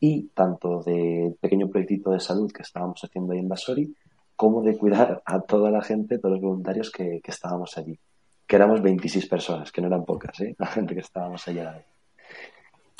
[0.00, 3.94] y tanto del pequeño proyectito de salud que estábamos haciendo ahí en Basori,
[4.36, 7.98] como de cuidar a toda la gente, todos los voluntarios que, que estábamos allí.
[8.46, 10.54] Que éramos 26 personas, que no eran pocas, ¿eh?
[10.58, 11.84] La gente que estábamos allí a la vez.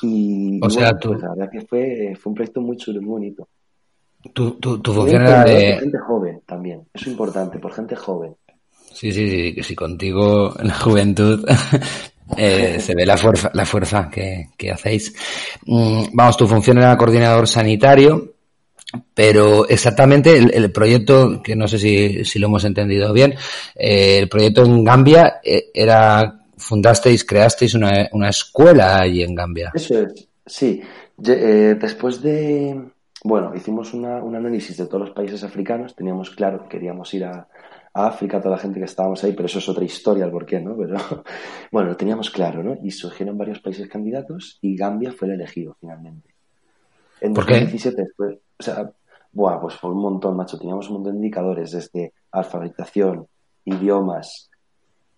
[0.02, 2.76] Y, O y sea, bueno, tú- pues la verdad que fue, fue un proyecto muy
[2.76, 3.48] chulo, muy bonito.
[4.32, 5.72] Tu, tu, tu Muy función era emprendedor de...
[5.72, 8.34] por gente joven también, eso es importante, por gente joven.
[8.92, 11.44] Sí, sí, sí, que si contigo en la juventud
[12.36, 15.12] eh, se ve la fuerza, la fuerza que, que hacéis.
[15.66, 18.34] Mm, Vamos, tu función era coordinador sanitario,
[19.12, 23.34] pero exactamente el, el proyecto, que no sé si, si lo hemos entendido bien,
[23.74, 29.72] eh, el proyecto en Gambia eh, era, fundasteis, creasteis una, una escuela allí en Gambia.
[29.74, 30.80] Eso es, sí.
[31.16, 32.80] Después de,
[33.24, 37.24] bueno, hicimos una- un análisis de todos los países africanos, teníamos claro que queríamos ir
[37.24, 37.48] a,
[37.94, 40.46] a África, toda la gente que estábamos ahí, pero eso es otra historia, el por
[40.46, 40.76] qué, ¿no?
[40.76, 40.96] Pero
[41.72, 42.76] bueno, lo teníamos claro, ¿no?
[42.82, 46.34] Y surgieron varios países candidatos y Gambia fue el elegido finalmente.
[47.20, 47.54] En ¿Por qué?
[47.54, 48.90] 2017 después, o sea,
[49.32, 53.26] buah, pues fue un montón, macho, teníamos un montón de indicadores desde alfabetización,
[53.64, 54.50] idiomas,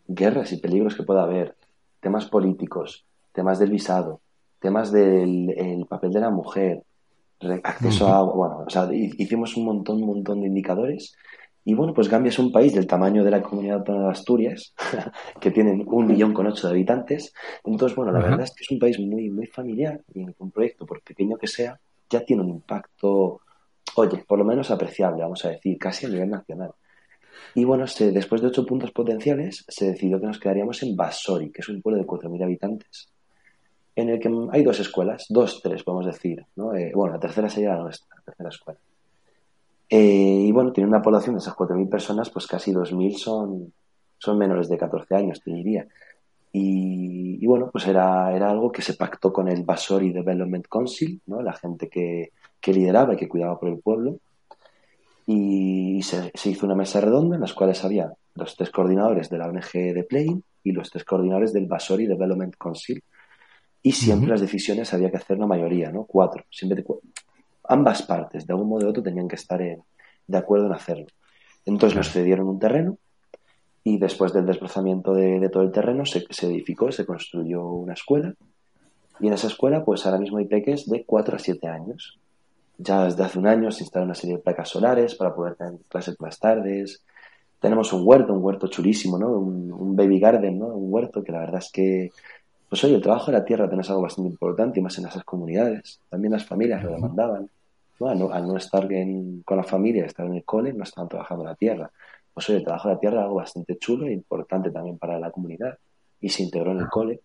[0.07, 1.57] guerras y peligros que pueda haber,
[2.01, 4.21] temas políticos, temas del visado,
[4.61, 6.83] temas del el papel de la mujer,
[7.63, 11.15] acceso a agua, bueno, o sea, hi- hicimos un montón, un montón de indicadores.
[11.65, 14.73] Y bueno, pues Gambia es un país del tamaño de la comunidad autónoma de Asturias,
[15.41, 17.33] que tienen un millón con ocho de habitantes.
[17.65, 18.29] Entonces, bueno, la Ajá.
[18.31, 21.49] verdad es que es un país muy, muy familiar y un proyecto, por pequeño que
[21.49, 21.79] sea,
[22.09, 23.41] ya tiene un impacto,
[23.97, 26.71] oye, por lo menos apreciable, vamos a decir, casi a nivel nacional.
[27.55, 31.51] Y bueno, se- después de ocho puntos potenciales, se decidió que nos quedaríamos en Basori,
[31.51, 33.09] que es un pueblo de 4.000 habitantes,
[33.97, 36.75] en el que hay dos escuelas, dos, tres, podemos decir, ¿no?
[36.75, 38.79] Eh, bueno, la tercera sería la nuestra, la tercera escuela.
[39.89, 43.73] Eh, y bueno, tiene una población de esas 4.000 personas, pues casi 2.000 son,
[44.19, 45.87] son menores de 14 años, te diría.
[46.53, 51.21] Y, y bueno, pues era, era algo que se pactó con el Basori Development Council,
[51.27, 51.41] ¿no?
[51.41, 54.19] La gente que, que lideraba y que cuidaba por el pueblo.
[55.27, 59.39] Y se, se hizo una mesa redonda en las cuales había los tres coordinadores de
[59.39, 63.03] la ONG de Play y los tres coordinadores del Basori Development Council.
[63.83, 66.05] Y siempre las decisiones había que hacer una mayoría, ¿no?
[66.05, 66.45] Cuatro.
[66.51, 66.85] Siempre
[67.69, 69.83] ambas partes, de algún modo u otro, tenían que estar en-
[70.27, 71.07] de acuerdo en hacerlo.
[71.65, 72.99] Entonces nos cedieron un terreno
[73.85, 77.93] y después del desplazamiento de, de todo el terreno se, se edificó, se construyó una
[77.95, 78.35] escuela.
[79.21, 82.19] Y en esa escuela, pues ahora mismo hay peques de 4 a 7 años.
[82.79, 85.75] Ya desde hace un año se instalaron una serie de placas solares para poder tener
[85.89, 87.03] clases más tardes.
[87.61, 89.31] Tenemos un huerto, un huerto chulísimo, ¿no?
[89.31, 90.67] Un, un baby garden, ¿no?
[90.67, 92.11] Un huerto que la verdad es que,
[92.69, 95.07] pues oye, el trabajo de la tierra también es algo bastante importante y más en
[95.07, 96.01] esas comunidades.
[96.09, 97.49] También las familias lo demandaban.
[98.01, 98.09] ¿no?
[98.09, 98.89] Al, no, estar
[99.45, 101.91] con la familia, estar en el cole, no estaban trabajando la tierra.
[102.35, 105.19] Pues oye, el trabajo de la tierra es algo bastante chulo e importante también para
[105.19, 105.79] la comunidad
[106.21, 107.21] y se integró en el cole.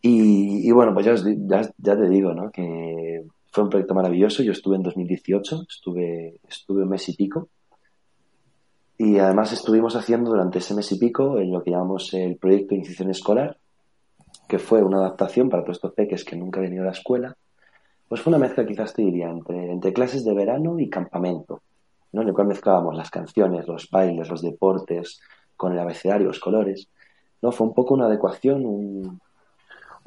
[0.00, 2.50] Y, bueno, pues ya, os ya te digo, ¿no?
[2.50, 4.42] Que fue un proyecto maravilloso.
[4.42, 7.48] Yo estuve en 2018, estuve, estuve un mes y pico.
[8.96, 12.70] Y además estuvimos haciendo durante ese mes y pico en lo que llamamos el proyecto
[12.70, 13.56] de iniciación escolar,
[14.48, 17.36] que fue una adaptación para todos estos peques que nunca han venido a la escuela.
[18.08, 21.60] Pues fue una mezcla, quizás te diría, entre, entre clases de verano y campamento,
[22.12, 22.22] ¿no?
[22.22, 25.20] En el cual mezclábamos las canciones, los bailes, los deportes,
[25.58, 26.88] con el abecedario, los colores.
[27.42, 27.52] ¿no?
[27.52, 29.20] Fue un poco una adecuación, un,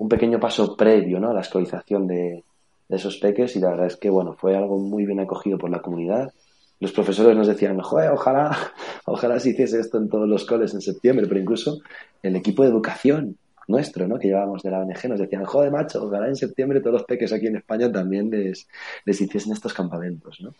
[0.10, 1.30] pequeño paso previo ¿no?
[1.30, 2.44] a la escolarización de,
[2.89, 5.70] de esos peques y la verdad es que bueno, fue algo muy bien acogido por
[5.70, 6.34] la comunidad.
[6.80, 8.58] Los profesores nos decían, joder, ojalá,
[9.06, 11.82] ojalá se hiciese esto en todos los coles en septiembre, pero incluso
[12.24, 13.38] el equipo de educación
[13.68, 14.20] nuestro, ¿no?
[14.20, 17.32] que llevábamos de la ONG, nos decían, joder, macho, ojalá en septiembre todos los peques
[17.34, 18.68] aquí en España también les,
[19.05, 20.55] les hiciesen estos campamentos, ¿no?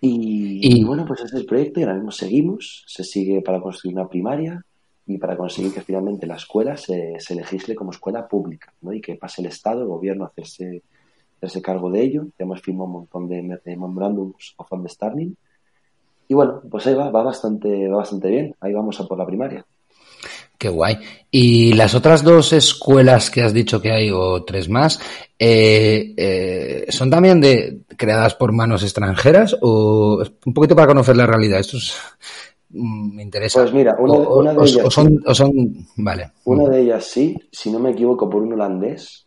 [0.00, 3.42] Y, Y- y bueno, pues ese es el proyecto y ahora mismo seguimos, se sigue
[3.42, 4.64] para construir una primaria
[5.06, 8.92] y para conseguir que finalmente la escuela se, se legisle como escuela pública, ¿no?
[8.92, 10.82] Y que pase el Estado, el gobierno a hacerse,
[11.38, 12.24] hacerse cargo de ello.
[12.38, 15.36] Ya hemos firmado un montón de, de memorandums of understanding.
[16.28, 18.54] Y bueno, pues ahí va, va bastante, va bastante bien.
[18.60, 19.66] Ahí vamos a por la primaria.
[20.64, 20.96] Qué guay.
[21.30, 24.98] Y las otras dos escuelas que has dicho que hay, o tres más,
[25.38, 29.54] eh, eh, ¿son también de creadas por manos extranjeras?
[29.60, 31.60] O un poquito para conocer la realidad.
[31.60, 31.92] Esto es-
[32.70, 33.60] mm, me interesa.
[33.60, 34.86] Pues mira, una, o, una de ellas.
[34.86, 35.52] o son, o son,
[35.96, 36.30] vale.
[36.44, 39.23] Una de ellas sí, si no me equivoco, por un holandés.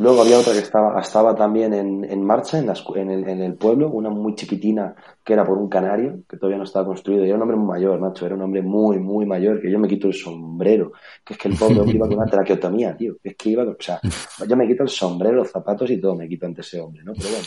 [0.00, 3.90] Luego había otra que estaba, estaba también en, en marcha en, el, en el pueblo,
[3.90, 7.22] una muy chiquitina que era por un canario, que todavía no estaba construido.
[7.22, 9.78] Y era un hombre muy mayor, Nacho, era un hombre muy, muy mayor, que yo
[9.78, 10.92] me quito el sombrero.
[11.22, 13.16] Que es que el pobre hombre iba con una traqueotomía, tío.
[13.22, 14.00] Es que iba, o sea,
[14.48, 17.12] yo me quito el sombrero, los zapatos y todo me quito ante ese hombre, ¿no?
[17.12, 17.46] Pero bueno,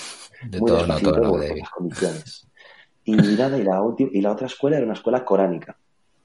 [0.51, 2.47] De muy todo, despacito no, las condiciones.
[3.05, 5.75] Y nada, y la, y la otra escuela era una escuela coránica,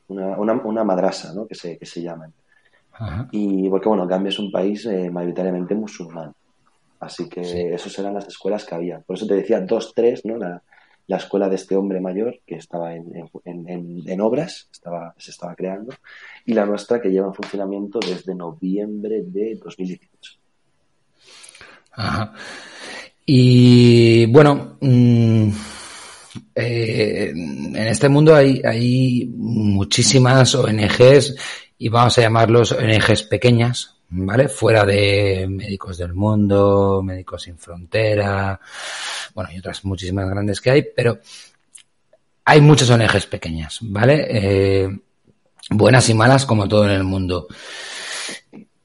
[0.08, 1.46] una, una, una madrasa, ¿no?
[1.46, 2.34] Que se, que se llaman.
[2.98, 3.28] Ajá.
[3.32, 6.32] Y porque, bueno, Gambia es un país eh, mayoritariamente musulmán.
[7.00, 7.60] Así que Sí.
[7.60, 9.00] esas eran las escuelas que había.
[9.00, 10.36] Por eso te decía dos, tres, ¿no?
[10.36, 10.62] La,
[11.06, 13.06] la escuela de este hombre mayor que estaba en,
[13.44, 15.94] en, en, en obras, estaba, se estaba creando,
[16.44, 20.32] y la nuestra que lleva en funcionamiento desde noviembre de 2018.
[21.92, 22.34] Ajá.
[23.24, 25.48] Y bueno, mm,
[26.54, 31.36] eh, en este mundo hay, hay muchísimas ONGs
[31.78, 34.48] y vamos a llamarlos ONGs pequeñas, ¿vale?
[34.48, 38.60] Fuera de Médicos del Mundo, Médicos Sin Frontera,
[39.34, 41.20] bueno, y otras muchísimas grandes que hay, pero
[42.44, 44.26] hay muchas ONGs pequeñas, ¿vale?
[44.28, 44.98] Eh,
[45.70, 47.46] buenas y malas como todo en el mundo.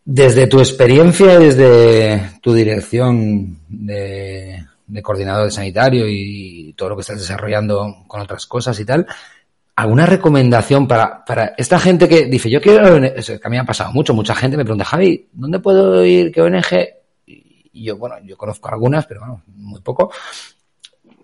[0.05, 7.01] Desde tu experiencia, desde tu dirección de, de coordinador de sanitario y todo lo que
[7.01, 9.07] estás desarrollando con otras cosas y tal,
[9.75, 13.59] ¿alguna recomendación para, para esta gente que dice, yo quiero, es que a mí me
[13.59, 16.31] ha pasado mucho, mucha gente me pregunta, Javi, ¿dónde puedo ir?
[16.31, 16.87] ¿Qué ONG?
[17.25, 20.11] Y yo, bueno, yo conozco algunas, pero bueno, muy poco.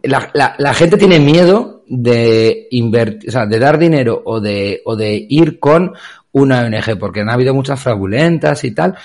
[0.04, 4.82] La, la, la gente tiene miedo de invertir, o sea, de dar dinero o de,
[4.86, 5.94] o de ir con
[6.32, 8.96] una ONG, porque han habido muchas fraudulentas y tal.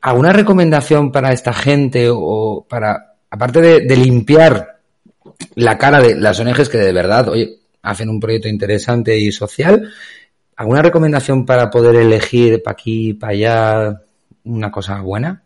[0.00, 4.80] ¿Alguna recomendación para esta gente o para aparte de, de limpiar
[5.56, 9.90] la cara de las ONGs que de verdad, oye, hacen un proyecto interesante y social,
[10.56, 14.02] ¿alguna recomendación para poder elegir para aquí, para allá,
[14.44, 15.42] una cosa buena?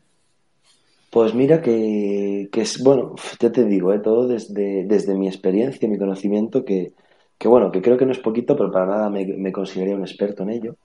[1.11, 3.99] Pues mira que, es, bueno, ya te digo, ¿eh?
[3.99, 6.93] todo desde, desde mi experiencia, mi conocimiento, que,
[7.37, 10.03] que bueno, que creo que no es poquito, pero para nada me, me consideraría un
[10.03, 10.77] experto en ello.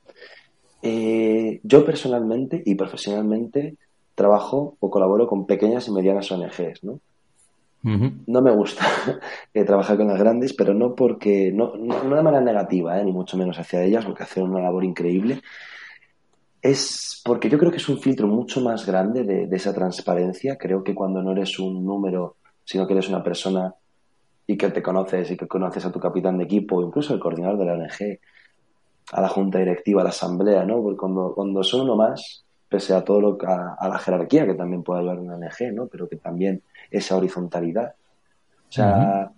[0.82, 3.78] Eh, yo personalmente y profesionalmente
[4.16, 7.00] trabajo o colaboro con pequeñas y medianas ONGs, ¿no?
[7.84, 8.86] No me gusta
[9.54, 13.04] eh, trabajar con las grandes, pero no porque, no, no, no de manera negativa, ¿eh?
[13.04, 15.42] ni mucho menos hacia ellas, porque hacen una labor increíble.
[16.62, 20.58] Es porque yo creo que es un filtro mucho más grande de, de esa transparencia.
[20.58, 23.76] Creo que cuando no eres un número, sino que eres una persona
[24.48, 27.58] y que te conoces y que conoces a tu capitán de equipo, incluso el coordinador
[27.58, 28.20] de la ONG,
[29.12, 30.82] a la junta directiva, a la asamblea, ¿no?
[30.82, 34.54] Porque cuando, cuando son uno más, pese a todo lo a, a la jerarquía que
[34.54, 35.88] también puede llevar una ONG, ¿no?
[35.88, 36.64] Pero que también
[36.94, 37.96] esa horizontalidad.
[38.70, 39.32] O sea,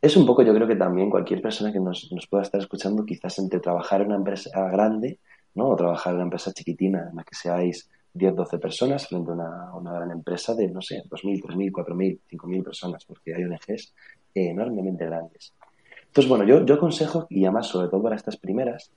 [0.00, 3.04] es un poco, yo creo que también cualquier persona que nos, nos pueda estar escuchando,
[3.04, 5.18] quizás entre trabajar en una empresa grande,
[5.54, 5.68] ¿no?
[5.68, 9.34] O trabajar en una empresa chiquitina, en la que seáis 10, 12 personas, frente a
[9.34, 13.94] una, una gran empresa de, no sé, 2.000, 3.000, 4.000, 5.000 personas, porque hay ONGs
[14.34, 15.54] enormemente grandes.
[16.06, 18.90] Entonces, bueno, yo, yo aconsejo, y además, sobre todo para estas primeras,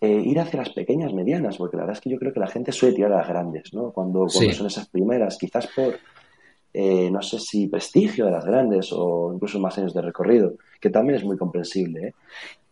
[0.00, 2.46] eh, ir hacia las pequeñas, medianas, porque la verdad es que yo creo que la
[2.46, 3.90] gente suele tirar a las grandes, ¿no?
[3.92, 4.52] Cuando, cuando Sí.
[4.52, 5.98] son esas primeras, quizás por,
[6.74, 10.90] eh, no sé si prestigio de las grandes o incluso más años de recorrido, que
[10.90, 12.14] también es muy comprensible, ¿eh?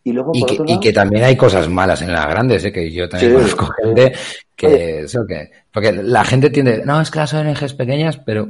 [0.04, 2.26] Y luego, Y por que, otro y lado, que también hay cosas malas en las
[2.26, 2.72] grandes, ¿eh?
[2.72, 3.36] que yo también Sí.
[3.36, 4.12] conozco gente
[4.56, 5.00] que, Oye.
[5.02, 8.48] eso que, porque la gente tiende, no, es que las ONGs pequeñas, pero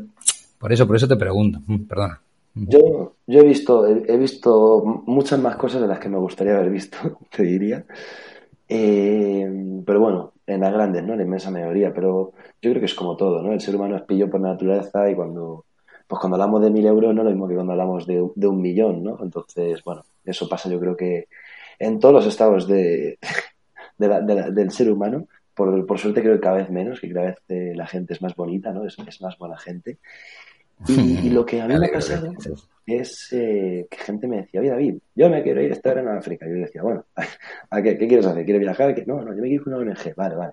[0.59, 2.21] por eso, por eso te pregunto, Mm, perdona.
[2.55, 6.55] Yo, yo he visto, he, he visto muchas más cosas de las que me gustaría
[6.57, 6.97] haber visto,
[7.31, 7.85] te diría.
[8.69, 11.17] Eh, pero bueno, en las grandes, ¿no?
[11.17, 11.93] La inmensa mayoría.
[11.95, 13.53] Pero yo creo que es como todo, ¿no?
[13.53, 15.67] El ser humano es pillo por naturaleza y cuando,
[16.07, 18.61] pues cuando hablamos de mil euros no es lo mismo que cuando hablamos de, un
[18.63, 19.19] millón, ¿no?
[19.23, 21.29] Entonces, bueno, eso pasa yo creo que
[21.79, 22.67] en todos los estados
[23.99, 24.21] de la-
[24.51, 25.27] del ser humano.
[25.55, 28.23] Por, por suerte creo que cada vez menos, que cada vez eh, la gente es
[28.23, 28.87] más bonita, ¿no?
[28.87, 29.99] Es, es más buena gente.
[30.89, 32.33] Y, y lo que a mí me ha pasado
[32.87, 36.09] es eh, que gente me decía, oye David, yo me quiero ir a estar en
[36.09, 36.47] África.
[36.47, 37.05] Y yo decía, bueno,
[37.71, 38.45] ¿a qué, qué quieres hacer?
[38.45, 38.95] ¿Quieres viajar?
[38.95, 39.05] ¿Qué?
[39.07, 40.15] No, no, yo me quiero ir con una ONG.
[40.17, 40.53] Vale, vale.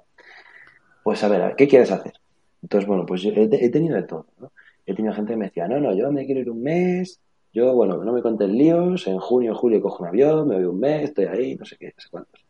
[1.03, 2.13] Pues a ver, a ver, ¿qué quieres hacer?
[2.61, 4.51] Entonces, bueno, pues yo he, he tenido de todo, ¿no?
[4.85, 7.19] He tenido gente que me decía, no, no, yo me quiero ir un mes,
[7.53, 10.79] yo, bueno, no me contes líos, en junio julio cojo un avión, me voy un
[10.79, 12.45] mes, estoy ahí, no sé qué, no sé cuántos.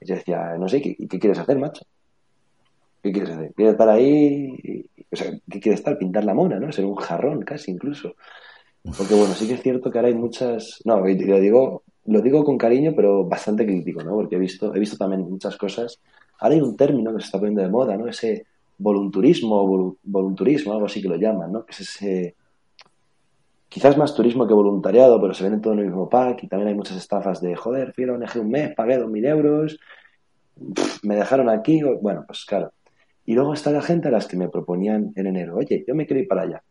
[0.00, 1.84] Y yo decía, no sé, ¿qué, qué quieres hacer, macho?
[3.02, 3.52] ¿Qué quieres hacer?
[3.54, 4.84] ¿Quieres estar ahí?
[5.10, 5.98] O sea, ¿qué quieres estar?
[5.98, 6.70] Pintar la mona, ¿no?
[6.72, 8.14] Ser un jarrón casi incluso.
[8.96, 12.44] Porque bueno, sí que es cierto que ahora hay muchas, no, lo digo, lo digo
[12.44, 14.12] con cariño, pero bastante crítico, ¿no?
[14.14, 16.00] Porque he visto, he visto también muchas cosas.
[16.38, 18.08] Ahora hay un término que se está poniendo de moda, ¿no?
[18.08, 18.46] Ese
[18.78, 21.66] volunturismo o volu- volunturismo, algo así que lo llaman, ¿no?
[21.66, 22.34] Que es ese,
[23.68, 26.68] quizás más turismo que voluntariado, pero se vende todo en el mismo pack y también
[26.68, 29.78] hay muchas estafas de, joder, fui a la ONG un mes, pagué dos mil euros,
[30.74, 32.72] pff, me dejaron aquí, bueno, pues claro.
[33.30, 36.04] Y luego está la gente a las que me proponían en enero, oye, yo me
[36.04, 36.64] quiero ir para allá.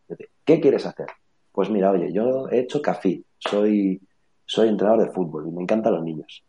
[0.44, 1.08] ¿Qué quieres hacer?
[1.54, 4.02] Pues mira, oye, yo he hecho café, soy,
[4.46, 6.44] soy entrenador de fútbol y me encantan los niños.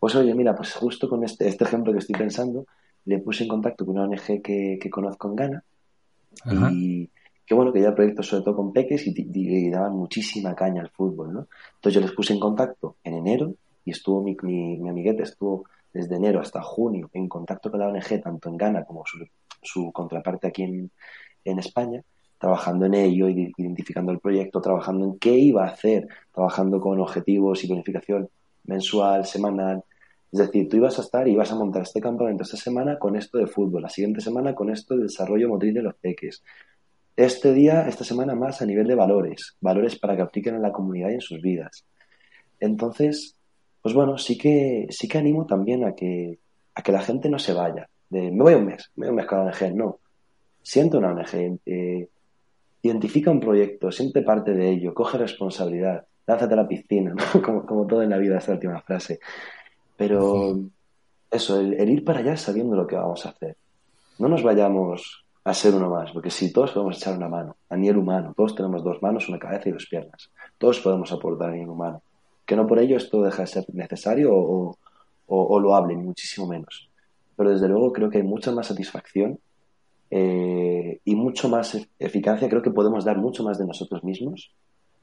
[0.00, 2.64] Pues oye, mira, pues justo con este, este ejemplo que estoy pensando,
[3.04, 5.64] le puse en contacto con una ONG que, que conozco en Ghana
[6.46, 6.70] Ajá.
[6.72, 7.10] y
[7.44, 10.80] que bueno, que ya proyectos sobre todo con peques y, y- y daban muchísima caña
[10.80, 11.48] al fútbol, ¿no?
[11.74, 13.52] Entonces yo les puse en contacto en enero
[13.84, 17.88] y estuvo mi, mi, mi amiguete, estuvo desde enero hasta junio en contacto con la
[17.88, 19.24] ONG, tanto en Ghana como su,
[19.62, 20.90] su contraparte aquí en,
[21.44, 22.02] en España,
[22.38, 27.00] trabajando en ello, ide- identificando el proyecto, trabajando en qué iba a hacer, trabajando con
[27.00, 28.28] objetivos y planificación
[28.64, 29.82] mensual, semanal.
[30.32, 33.14] Es decir, tú ibas a estar y ibas a montar este campamento esta semana con
[33.16, 36.42] esto de fútbol, la siguiente semana con esto de desarrollo motriz de los peques,
[37.16, 40.72] este día, esta semana más a nivel de valores, valores para que apliquen en la
[40.72, 41.84] comunidad y en sus vidas.
[42.58, 43.36] Entonces,
[43.84, 46.38] pues bueno, sí que, sí que animo también a que,
[46.74, 47.86] a que la gente no se vaya.
[48.08, 49.74] De, me voy un mes, me voy un mes con la ONG.
[49.74, 49.98] No.
[50.62, 52.08] Siente una ONG, eh,
[52.80, 57.14] identifica un proyecto, siente parte de ello, coge responsabilidad, lánzate a la piscina,
[57.44, 59.20] como, como todo en la vida, esta última frase.
[59.98, 60.60] Pero
[61.30, 63.58] eso, el, ir para allá sabiendo lo que vamos a hacer.
[64.18, 67.76] No nos vayamos a ser uno más, porque sí, todos podemos echar una mano, a
[67.76, 71.52] nivel humano, todos tenemos dos manos, una cabeza y dos piernas, todos podemos aportar a
[71.52, 72.02] nivel humano,
[72.46, 74.76] que no por ello esto deja de ser necesario o,
[75.26, 76.90] o, o loable, ni muchísimo menos.
[77.36, 79.38] Pero desde luego creo que hay mucha más satisfacción
[80.10, 84.52] eh, y mucho más e- eficacia, creo que podemos dar mucho más de nosotros mismos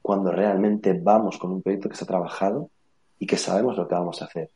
[0.00, 2.70] cuando realmente vamos con un proyecto que está trabajado
[3.18, 4.50] y que sabemos lo que vamos a hacer.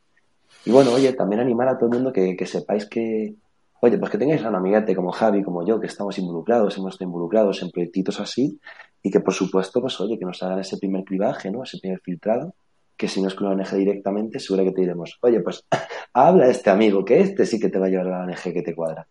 [0.65, 3.35] Y bueno, oye, también animar a todo el mundo que, sepáis que,
[3.81, 7.07] oye, pues que tengáis a un como Javi, como yo, que estamos involucrados, hemos estado
[7.07, 8.59] involucrados en proyectitos así,
[9.01, 11.63] y que por supuesto, pues oye, que nos hagan ese primer cribaje, ¿no?
[11.63, 12.55] Ese primer filtrado,
[12.97, 15.63] que si no es con la ONG directamente, seguro que te diremos, oye, pues
[16.13, 18.53] habla a este amigo, que este sí que te va a llevar a la ONG
[18.53, 19.07] que te cuadra.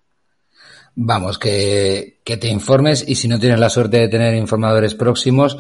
[0.99, 5.59] Vamos, que, que te informes y si no tienes la suerte de tener informadores próximos,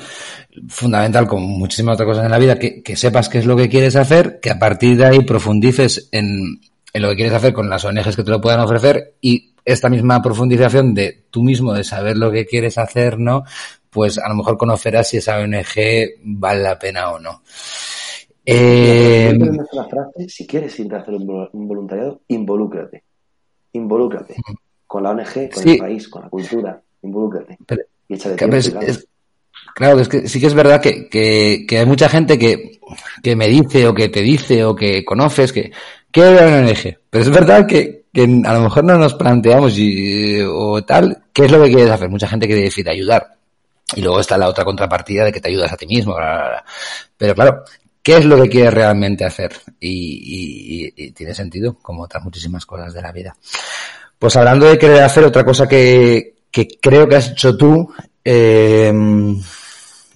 [0.68, 3.68] fundamental como muchísimas otras cosas en la vida, que, que sepas qué es lo que
[3.68, 6.58] quieres hacer, que a partir de ahí profundices en,
[6.96, 9.90] en lo que quieres hacer con las ONGs que te lo puedan ofrecer y esta
[9.90, 13.42] misma profundización de tú mismo, de saber lo que quieres hacer, ¿no?
[13.90, 15.74] Pues a lo mejor conocerás si esa ONG
[16.22, 17.42] vale la pena o no.
[18.46, 19.36] Eh,
[19.90, 23.02] frase, si quieres a hacer un vol- un voluntariado, involúcrate.
[23.72, 24.36] Involúcrate.
[24.86, 25.72] Con la ONG, con Sí.
[25.72, 27.58] el país, con la cultura, involúcrate.
[27.66, 28.86] pero- Y échale Que, tiempo, claro.
[28.86, 29.08] es-
[29.74, 32.78] claro, es que sí que es verdad que, que, que hay mucha gente que,
[33.22, 35.72] que me dice o que te dice o que conoces que
[36.12, 36.98] quiero ir a una ONG.
[37.10, 41.46] Pero es verdad que, que a lo mejor no nos planteamos y, o tal, qué
[41.46, 42.08] es lo que quieres hacer.
[42.08, 43.34] Mucha gente que decide ayudar.
[43.96, 46.14] Y luego está la otra contrapartida de que te ayudas a ti mismo.
[46.14, 46.64] bla, bla, bla.
[47.16, 47.64] Pero claro,
[48.06, 49.50] ¿qué es lo que quieres realmente hacer?
[49.80, 53.36] Y, y- y- tiene sentido, como otras muchísimas cosas de la vida.
[54.16, 57.92] Pues hablando de querer hacer otra cosa que, que creo que has hecho tú,
[58.24, 58.92] eh,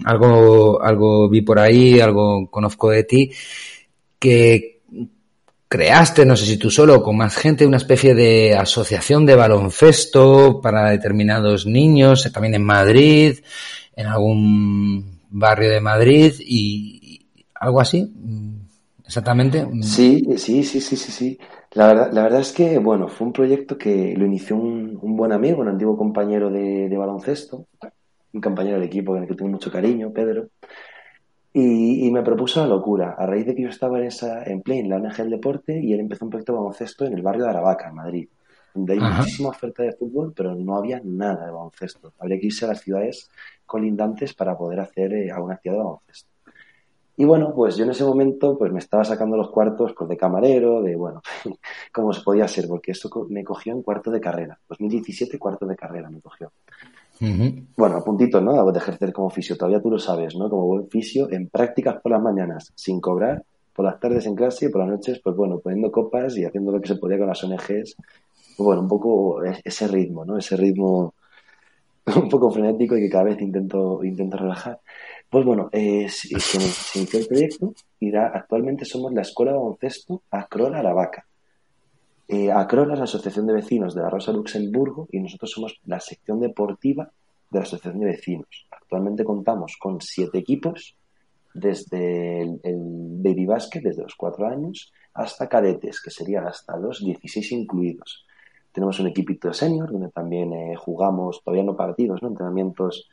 [0.04, 3.32] algo, algo vi por ahí, algo conozco de ti,
[4.20, 4.82] que
[5.66, 10.60] creaste, no sé si tú solo con más gente, una especie de asociación de baloncesto
[10.62, 13.40] para determinados niños, también en Madrid,
[13.96, 16.99] en algún barrio de Madrid y
[17.60, 18.54] algo así, mm,
[19.06, 19.64] exactamente.
[19.64, 21.38] mm, Sí, sí, sí, sí, sí, sí.
[21.72, 25.16] La verdad, la verdad es que, bueno, fue un proyecto que lo inició un, un
[25.16, 27.66] buen amigo, un antiguo compañero de, de baloncesto,
[28.32, 30.48] un compañero de equipo en el que tengo mucho cariño, Pedro,
[31.52, 34.62] y, y me propuso la locura, a raíz de que yo estaba en esa, en
[34.62, 37.22] Play, en la ONG del deporte, y él empezó un proyecto de baloncesto en el
[37.22, 38.28] barrio de Aravaca, en Madrid,
[38.74, 39.16] donde hay Ajá.
[39.16, 42.12] muchísima oferta de fútbol, pero no había nada de baloncesto.
[42.20, 43.28] Habría que irse a las ciudades
[43.66, 46.29] colindantes para poder hacer eh, alguna actividad de baloncesto.
[47.16, 50.16] Y bueno, pues yo en ese momento pues me estaba sacando los cuartos pues de
[50.16, 51.20] camarero, de bueno,
[51.92, 54.58] como se podía ser, porque esto me cogió en cuarto de carrera.
[54.68, 56.50] 2017, cuarto de carrera me cogió.
[57.76, 58.72] Bueno, a puntito, ¿no?
[58.72, 59.56] De ejercer como fisio.
[59.56, 60.48] Todavía tú lo sabes, ¿no?
[60.48, 63.44] Como buen fisio, en prácticas por las mañanas, sin cobrar,
[63.74, 66.72] por las tardes en clase y por las noches, pues bueno, poniendo copas y haciendo
[66.72, 67.96] lo que se podía con las ONGs.
[68.56, 70.38] Pues bueno, un poco e- ese ritmo, ¿no?
[70.38, 71.14] Ese ritmo
[72.16, 74.80] un poco frenético y que cada vez intento, intento relajar.
[75.30, 76.28] Pues bueno, eh, se,
[76.98, 81.26] inició el proyecto y da- actualmente somos la Escuela de Baloncesto Acrola Aravaca.
[82.28, 85.98] Eh, Acrola es la Asociación de Vecinos de la Rosa Luxemburgo y nosotros somos la
[86.00, 87.10] sección deportiva
[87.50, 88.66] de la Asociación de Vecinos.
[88.70, 90.96] Actualmente contamos con siete equipos,
[91.52, 97.04] desde el, el baby basket, desde los cuatro años, hasta cadetes, que serían hasta los
[97.04, 98.24] 16 incluidos.
[98.72, 102.28] Tenemos un equipito senior, donde también eh, jugamos, todavía no partidos, ¿no?
[102.28, 103.08] entrenamientos,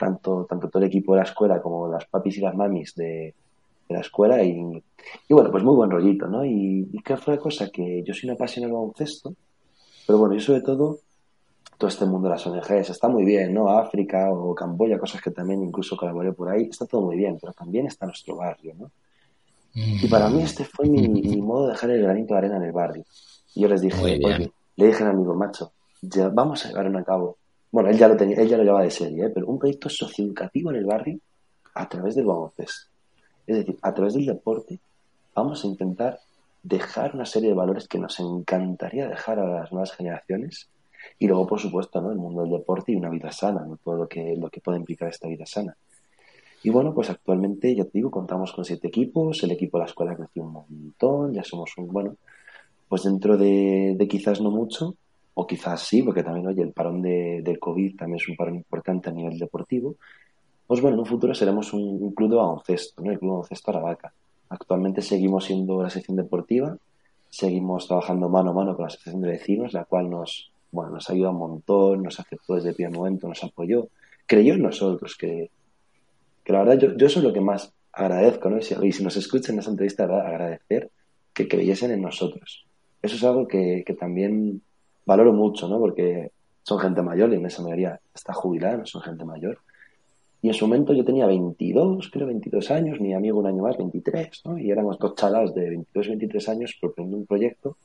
[0.00, 3.34] tanto, tanto todo el equipo de la escuela como las papis y las mamis de,
[3.88, 4.42] de la escuela.
[4.42, 4.82] Y,
[5.28, 6.44] y bueno, pues muy buen rollito, ¿no?
[6.44, 9.34] Y, y qué fue la cosa, que yo soy una apasionada del baloncesto,
[10.06, 10.98] pero bueno, yo sobre todo
[11.78, 13.70] todo este mundo de las ONGs está muy bien, ¿no?
[13.70, 17.54] África o Camboya, cosas que también incluso colaboré por ahí, está todo muy bien, pero
[17.54, 18.90] también está nuestro barrio, ¿no?
[19.74, 22.64] Y para mí este fue mi, mi modo de dejar el granito de arena en
[22.64, 23.04] el barrio.
[23.54, 25.72] Y yo les dije, oye, le dije al amigo, macho,
[26.02, 27.38] ya vamos a llevar a cabo.
[27.72, 29.30] Bueno, él ya lo tenía, él ya lo llevaba de serie, ¿eh?
[29.30, 31.18] pero un proyecto socioeducativo en el barrio
[31.74, 32.90] a través del baloncesto.
[33.46, 34.78] Es decir, a través del deporte
[35.34, 36.18] vamos a intentar
[36.62, 40.68] dejar una serie de valores que nos encantaría dejar a las nuevas generaciones
[41.18, 42.10] y luego, por supuesto, ¿no?
[42.10, 43.76] el mundo del deporte y una vida sana, ¿no?
[43.76, 45.76] todo lo que, lo que puede implicar esta vida sana.
[46.62, 49.88] Y bueno, pues actualmente, ya te digo, contamos con siete equipos, el equipo de la
[49.88, 52.16] escuela creció un montón, ya somos un, bueno,
[52.86, 54.94] pues dentro de, de quizás no mucho,
[55.40, 58.56] o quizás sí, porque también, oye, el parón de, del COVID también es un parón
[58.56, 59.96] importante a nivel deportivo,
[60.66, 63.10] pues bueno, en un futuro seremos un, club de baloncesto, ¿no?
[63.10, 64.12] El club de baloncesto Aravaca.
[64.50, 66.76] Actualmente seguimos siendo la sección deportiva,
[67.30, 71.08] seguimos trabajando mano a mano con la asociación de vecinos, la cual nos, bueno, nos
[71.08, 73.88] ayuda un montón, nos aceptó desde el primer momento, nos apoyó,
[74.26, 75.50] creyó en nosotros, que,
[76.44, 78.58] que la verdad yo, yo eso es lo que más agradezco, ¿no?
[78.58, 80.90] Y si, nos escuchan en esa entrevista, agradecer
[81.32, 82.66] que creyesen en nosotros.
[83.00, 84.60] Eso es algo que, que también
[85.10, 85.80] valoro mucho, ¿no?
[85.80, 86.30] Porque
[86.62, 89.58] son gente mayor, la inmensa mayoría está jubilada, no son gente mayor.
[90.40, 93.76] Y en su momento yo tenía 22, creo 22 años, mi amigo un año más,
[93.76, 94.56] 23, ¿no?
[94.56, 97.76] Y éramos dos chalados de 22 23 años proponiendo un proyecto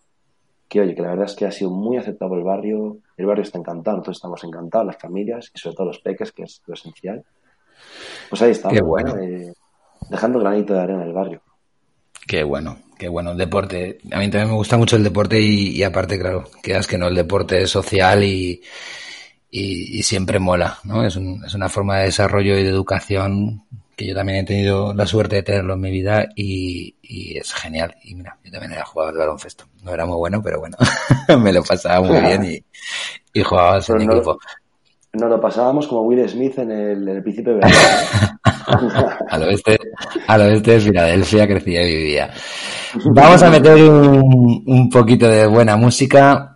[0.69, 3.25] que, oye, que la verdad es que ha sido muy aceptado por el barrio, el
[3.25, 6.61] barrio está encantado, nosotros estamos encantados, las familias y sobre todo los peques, que es
[6.67, 7.23] lo esencial.
[8.29, 9.15] Pues ahí estamos, Qué bueno.
[9.15, 9.21] ¿no?
[9.21, 9.51] Eh,
[10.11, 11.41] dejando granito de arena en el barrio.
[12.27, 13.31] Qué bueno, qué bueno.
[13.31, 13.97] El deporte.
[14.11, 17.07] A mí también me gusta mucho el deporte y, y aparte, claro, quedas que no,
[17.07, 18.61] el deporte es social y,
[19.51, 21.05] y, y siempre mola, ¿no?
[21.05, 23.63] Es, un- es una forma de desarrollo y de educación
[23.95, 27.53] que yo también he tenido la suerte de tenerlo en mi vida y, y es
[27.53, 27.95] genial.
[28.03, 29.65] Y mira, yo también era jugador de baloncesto.
[29.83, 30.75] No era muy bueno, pero bueno,
[31.39, 32.63] me lo pasaba muy bien
[33.33, 34.37] y, jugaba en Pero no- equipo.
[35.13, 37.73] Nos lo pasábamos como Will Smith en el, en el Príncipe de Verano.
[39.29, 39.79] Al oeste,
[40.27, 42.33] al oeste de Filadelfia crecía y vivía.
[43.03, 46.55] Vamos a meter un, un poquito de buena música.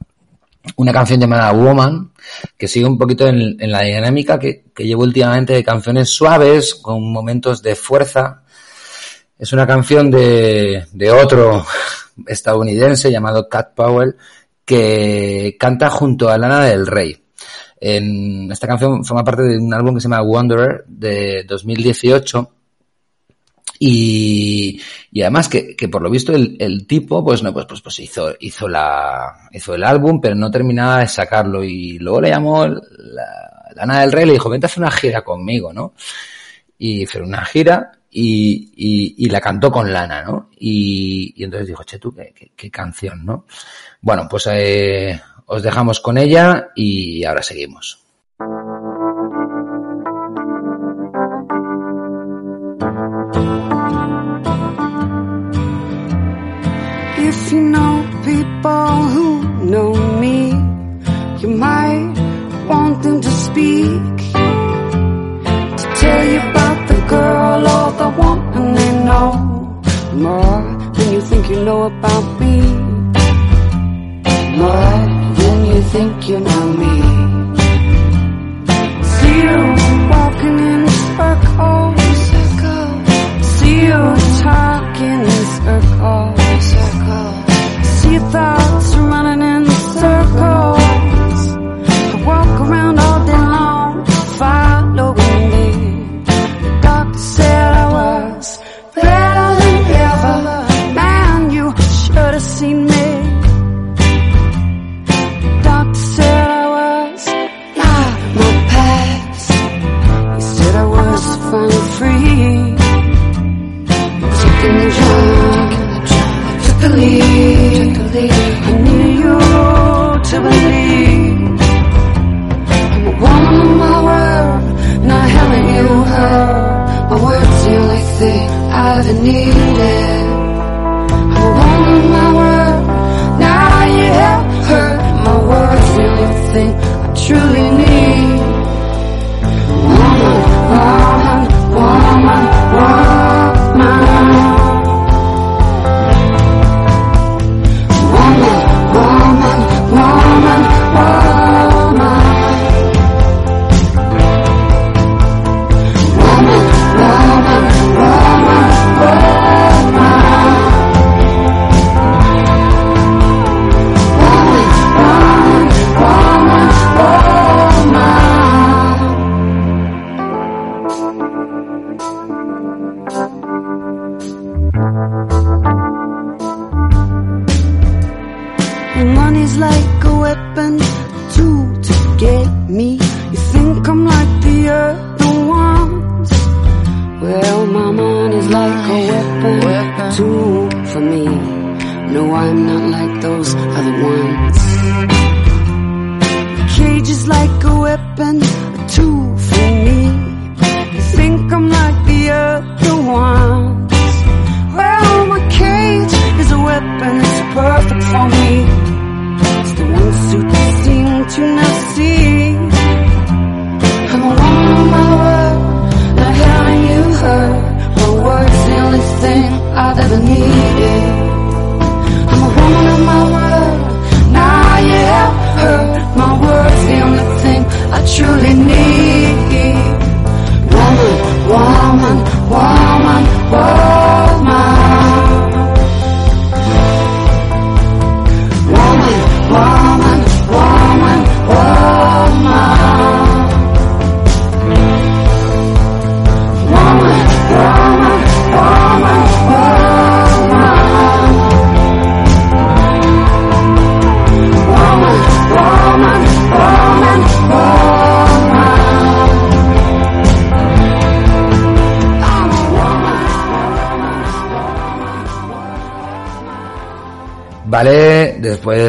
[0.78, 2.12] Una canción llamada Woman,
[2.58, 7.12] que sigue un poquito en, la dinámica que, que llevo últimamente de canciones suaves, con
[7.12, 8.44] momentos de fuerza.
[9.38, 11.66] Es una canción de, de otro
[12.28, 14.16] estadounidense llamado Cat Powell,
[14.64, 17.22] que canta junto a Lana del Rey.
[17.82, 22.52] Esta canción forma parte de un álbum que se llama Wanderer de 2018
[23.82, 27.82] y, y además que, que por lo visto el, el tipo pues no pues pues
[27.82, 31.64] pues hizo hizo la hizo el álbum pero no terminaba de sacarlo.
[31.64, 35.22] Y luego le llamó la, Lana del Rey le dijo vente a hacer una gira
[35.24, 35.94] conmigo no
[36.78, 41.68] y hizo una gira y, y, y la cantó con Lana no y, y entonces
[41.68, 43.46] dijo che tú qué, qué, qué canción no
[44.02, 47.99] bueno pues eh, os dejamos con ella y ahora seguimos
[57.50, 60.52] If you know people who know me,
[61.42, 62.14] you might
[62.70, 64.18] want them to speak.
[65.80, 69.32] To tell you about the girl or the woman they know
[70.14, 70.62] more
[70.94, 72.56] than you think you know about me.
[74.62, 75.00] More
[75.40, 76.94] than you think you know me.
[79.14, 79.60] See you
[80.14, 80.88] walking in
[81.18, 82.22] circles.
[83.58, 84.02] See you
[84.46, 87.39] talking in circles, circles.
[88.12, 90.49] Your thoughts running in circles.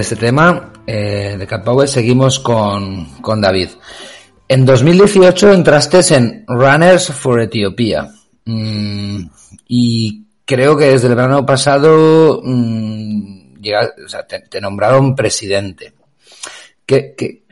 [0.01, 3.69] Este tema, eh, de Cat Power, seguimos con, con David.
[4.49, 8.09] En 2018 entraste en Runners for Ethiopia.
[8.45, 9.23] Mm,
[9.69, 13.61] y creo que desde el verano pasado mm,
[14.49, 15.93] te, nombraron presidente.
[16.85, 17.45] ¿Qué, qué,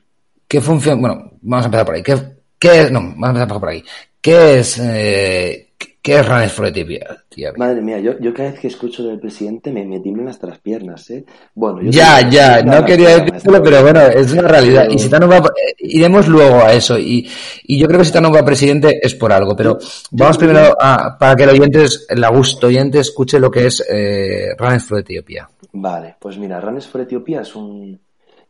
[0.49, 1.01] qué función?
[1.01, 2.03] Bueno, vamos a empezar por ahí.
[2.03, 2.19] ¿Qué,
[2.59, 2.91] qué es?
[2.91, 3.85] No, vamos a empezar por ahí.
[4.21, 5.68] ¿Qué es, eh,
[6.09, 7.17] qué es Ethiopia?
[7.29, 7.53] tía?
[7.57, 10.59] Madre mía, yo, yo cada vez que escucho del presidente me, me tiemblan hasta las
[10.59, 11.25] piernas, ¿eh?
[11.55, 14.83] Bueno, yo Ya, ya, no quería decirlo, pero bueno, es una realidad.
[14.83, 16.99] Pero- Y si va, eh, iremos luego a eso.
[16.99, 17.29] Y,
[17.65, 19.55] y yo creo que si Tano va presidente es por algo.
[19.55, 19.79] Pero
[20.13, 24.55] vamos primero a, para que el oyentes, el gusto oyente escuche lo que es eh,
[24.57, 25.49] Runners for Ethiopia.
[25.73, 28.01] Vale, pues mira, Runners for Ethiopia es un,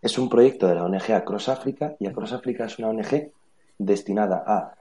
[0.00, 3.30] es un proyecto de la ONG Across Africa y Across Africa es una ONG
[3.78, 4.72] destinada a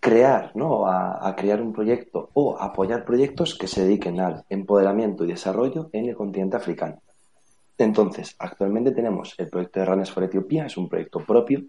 [0.00, 0.86] crear, ¿no?
[0.86, 5.90] A, a crear un proyecto o apoyar proyectos que se dediquen al empoderamiento y desarrollo
[5.92, 7.00] en el continente africano.
[7.76, 11.62] Entonces, actualmente tenemos el proyecto de Runners for Ethiopia, es un proyecto propio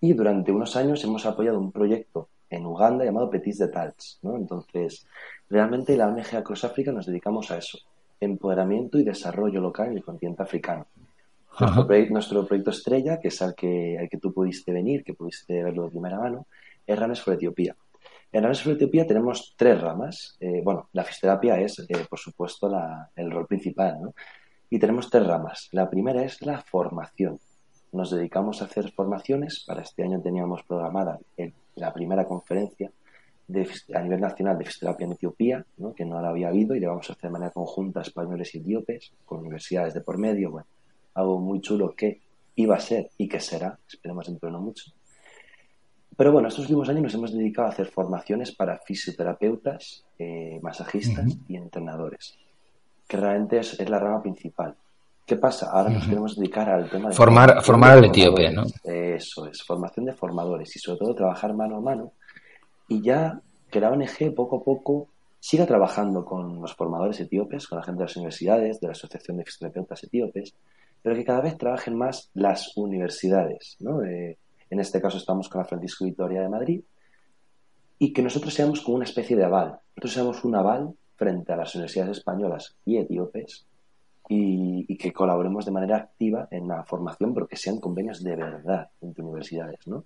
[0.00, 4.36] y durante unos años hemos apoyado un proyecto en Uganda llamado Petits de Talks, ¿no?
[4.36, 5.06] Entonces,
[5.48, 7.78] realmente la ONG Across Africa nos dedicamos a eso,
[8.20, 10.86] empoderamiento y desarrollo local en el continente africano.
[11.60, 15.14] Nuestro, proye- nuestro proyecto estrella, que es al que, al que tú pudiste venir, que
[15.14, 16.46] pudiste verlo de primera mano,
[16.86, 17.76] es Runners for Etiopía.
[18.32, 20.36] En Runners for Etiopía tenemos tres ramas.
[20.40, 24.14] Eh, bueno, la fisioterapia es, eh, por supuesto, la- el rol principal, ¿no?
[24.70, 25.68] Y tenemos tres ramas.
[25.72, 27.38] La primera es la formación.
[27.92, 29.64] Nos dedicamos a hacer formaciones.
[29.66, 32.90] Para este año teníamos programada el- la primera conferencia
[33.48, 35.92] de a nivel nacional de fisioterapia en Etiopía, ¿no?
[35.94, 38.54] que no la había habido y le vamos a hacer de manera conjunta a españoles
[38.54, 40.52] y etíopes, con universidades de por medio.
[40.52, 40.66] Bueno,
[41.14, 42.22] algo muy chulo que
[42.54, 44.90] iba a ser y que será, esperemos dentro de no mucho.
[46.16, 51.26] Pero bueno, estos últimos años nos hemos dedicado a hacer formaciones para fisioterapeutas, eh, masajistas
[51.48, 52.34] y entrenadores,
[53.08, 54.74] que realmente es, es la rama principal.
[55.24, 55.70] ¿Qué pasa?
[55.70, 58.80] Ahora nos queremos dedicar al tema de Formar- formar al etíope, formadores.
[58.84, 62.12] Eso es, formación de formadores y sobre todo trabajar mano a mano
[62.88, 63.40] y ya
[63.70, 65.08] que la ONG poco a poco
[65.40, 69.38] siga trabajando con los formadores etíopes, con la gente de las universidades, de la Asociación
[69.38, 70.54] de Fisioterapeutas Etíopes,
[71.00, 73.76] pero que cada vez trabajen más las universidades.
[73.80, 74.04] ¿no?
[74.04, 74.36] Eh,
[74.72, 76.80] en este caso estamos con la Francisco Vitoria de Madrid
[77.98, 79.78] y que nosotros seamos como una especie de aval.
[79.90, 83.66] Nosotros seamos un aval frente a las universidades españolas y etíopes
[84.28, 88.34] y, y que colaboremos de manera activa en la formación, pero que sean convenios de
[88.34, 90.04] verdad entre universidades, ¿no?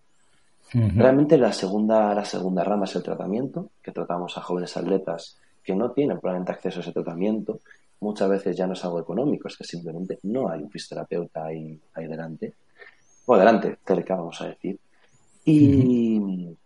[0.73, 5.77] Realmente la segunda, la segunda rama es el tratamiento, que tratamos a jóvenes atletas que
[5.77, 7.61] no tienen probablemente acceso a ese tratamiento.
[8.01, 11.81] Muchas veces ya no es algo económico, es que simplemente no hay un fisioterapeuta ahí,
[11.95, 12.53] ahí delante.
[13.27, 14.79] O delante, cerca, vamos a decir.
[15.45, 16.57] Y,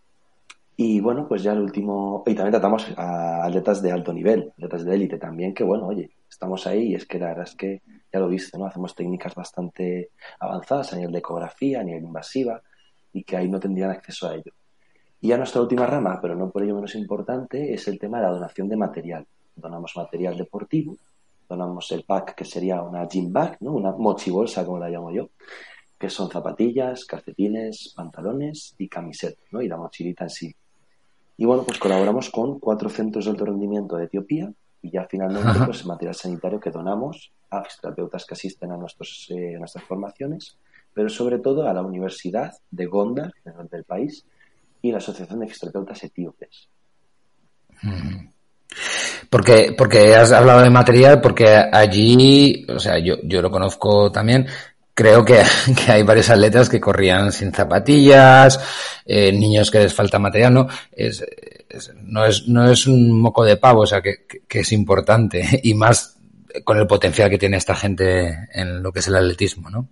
[0.76, 2.22] y bueno, pues ya el último.
[2.26, 6.10] Y también tratamos a atletas de alto nivel, atletas de élite también, que bueno, oye,
[6.28, 7.82] estamos ahí y es que la verdad es que
[8.12, 8.66] ya lo viste, ¿no?
[8.66, 12.62] Hacemos técnicas bastante avanzadas a nivel de ecografía, a nivel invasiva,
[13.12, 14.52] y que ahí no tendrían acceso a ello.
[15.20, 18.24] Y ya nuestra última rama, pero no por ello menos importante, es el tema de
[18.24, 19.26] la donación de material.
[19.54, 20.96] Donamos material deportivo,
[21.48, 23.72] donamos el pack que sería una gym bag, ¿no?
[23.72, 25.28] una mochibolsa como la llamo yo,
[26.00, 29.60] que son zapatillas, calcetines, pantalones y camisetas, ¿no?
[29.60, 30.56] y la mochilita en sí.
[31.36, 35.50] Y bueno, pues colaboramos con cuatro centros de alto rendimiento de Etiopía y ya finalmente
[35.50, 35.66] Ajá.
[35.66, 39.84] pues el material sanitario que donamos a fisioterapeutas que asisten a, nuestros, eh, a nuestras
[39.84, 40.56] formaciones,
[40.94, 44.24] pero sobre todo a la Universidad de Gondar, en el norte del país,
[44.80, 46.68] y la Asociación de Fisioterapeutas Etíopes.
[49.28, 54.46] Porque, porque has hablado de material, porque allí, o sea, yo, yo lo conozco también,
[54.94, 55.42] creo que,
[55.86, 58.60] que hay varios atletas que corrían sin zapatillas,
[59.04, 60.68] eh, niños que les falta material, ¿no?
[60.92, 61.24] Es,
[62.02, 65.74] no, es, no es un moco de pavo, o sea, que, que- es importante, y
[65.74, 66.16] más
[66.64, 69.88] con el potencial que tiene esta gente en lo que es el atletismo, ¿no?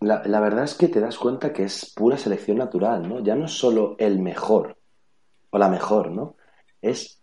[0.00, 3.22] La, la verdad es que te das cuenta que es pura selección natural, ¿no?
[3.22, 4.78] Ya no es solo el mejor
[5.50, 6.36] o la mejor, ¿no?
[6.80, 7.20] Es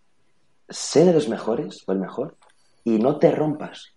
[0.70, 2.38] ser de los mejores o el mejor
[2.84, 3.96] y no te rompas.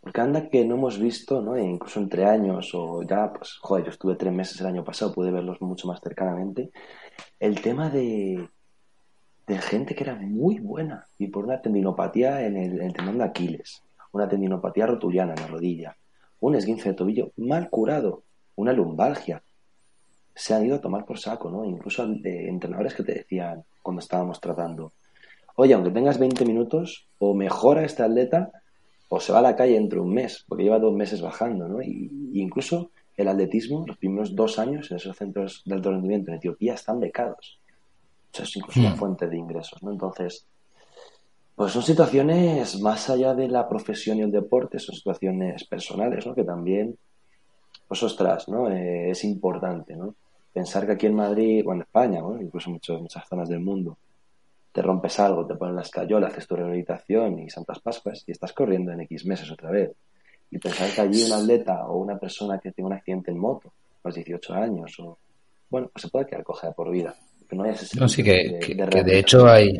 [0.00, 1.56] Porque anda que no hemos visto, ¿no?
[1.56, 5.12] E incluso entre años o ya, pues, joder, yo estuve tres meses el año pasado,
[5.12, 6.70] pude verlos mucho más cercanamente.
[7.38, 8.48] El tema de,
[9.50, 13.82] de gente que era muy buena y por una tendinopatía en el, en Aquiles,
[14.12, 15.96] una tendinopatía rotuliana en la rodilla,
[16.38, 18.22] un esguince de tobillo mal curado,
[18.54, 19.42] una lumbalgia.
[20.34, 21.64] Se han ido a tomar por saco, ¿no?
[21.64, 24.92] Incluso entrenadores que te decían cuando estábamos tratando,
[25.56, 28.59] oye, aunque tengas 20 minutos, o mejora este atleta,
[29.12, 31.68] o se va a la calle dentro de un mes, porque lleva dos meses bajando,
[31.68, 31.82] ¿no?
[31.82, 36.30] Y, y incluso el atletismo, los primeros dos años en esos centros de alto rendimiento
[36.30, 37.60] en Etiopía están becados.
[38.32, 38.96] O sea, es incluso una Hmm.
[38.96, 39.90] fuente de ingresos, ¿no?
[39.92, 40.46] Entonces,
[41.56, 46.34] pues son situaciones más allá de la profesión y el deporte, son situaciones personales, ¿no?
[46.34, 46.96] Que también
[47.88, 48.70] pues ostras, ¿no?
[48.70, 50.14] Eh, es importante, ¿no?
[50.52, 52.40] Pensar que aquí en Madrid, o en España, ¿no?
[52.40, 53.98] incluso en muchas zonas del mundo,
[54.72, 58.52] te rompes algo, te ponen la escayola, haces tu rehabilitación y Santas Pascuas y estás
[58.52, 59.90] corriendo en X meses otra vez.
[60.50, 63.72] Y pensar que allí un atleta o una persona que tiene un accidente en moto,
[64.02, 65.18] a los 18 años, o
[65.68, 67.14] bueno, pues se puede quedar coja por vida.
[67.48, 69.76] Que no, No, sí, que, sentido que- que de hecho hay.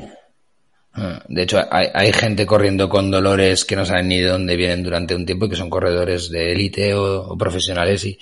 [0.94, 4.56] ah, De hecho, hay, hay gente corriendo con dolores que no saben ni de dónde
[4.56, 8.18] vienen durante un tiempo y que son corredores de élite o, o profesionales y,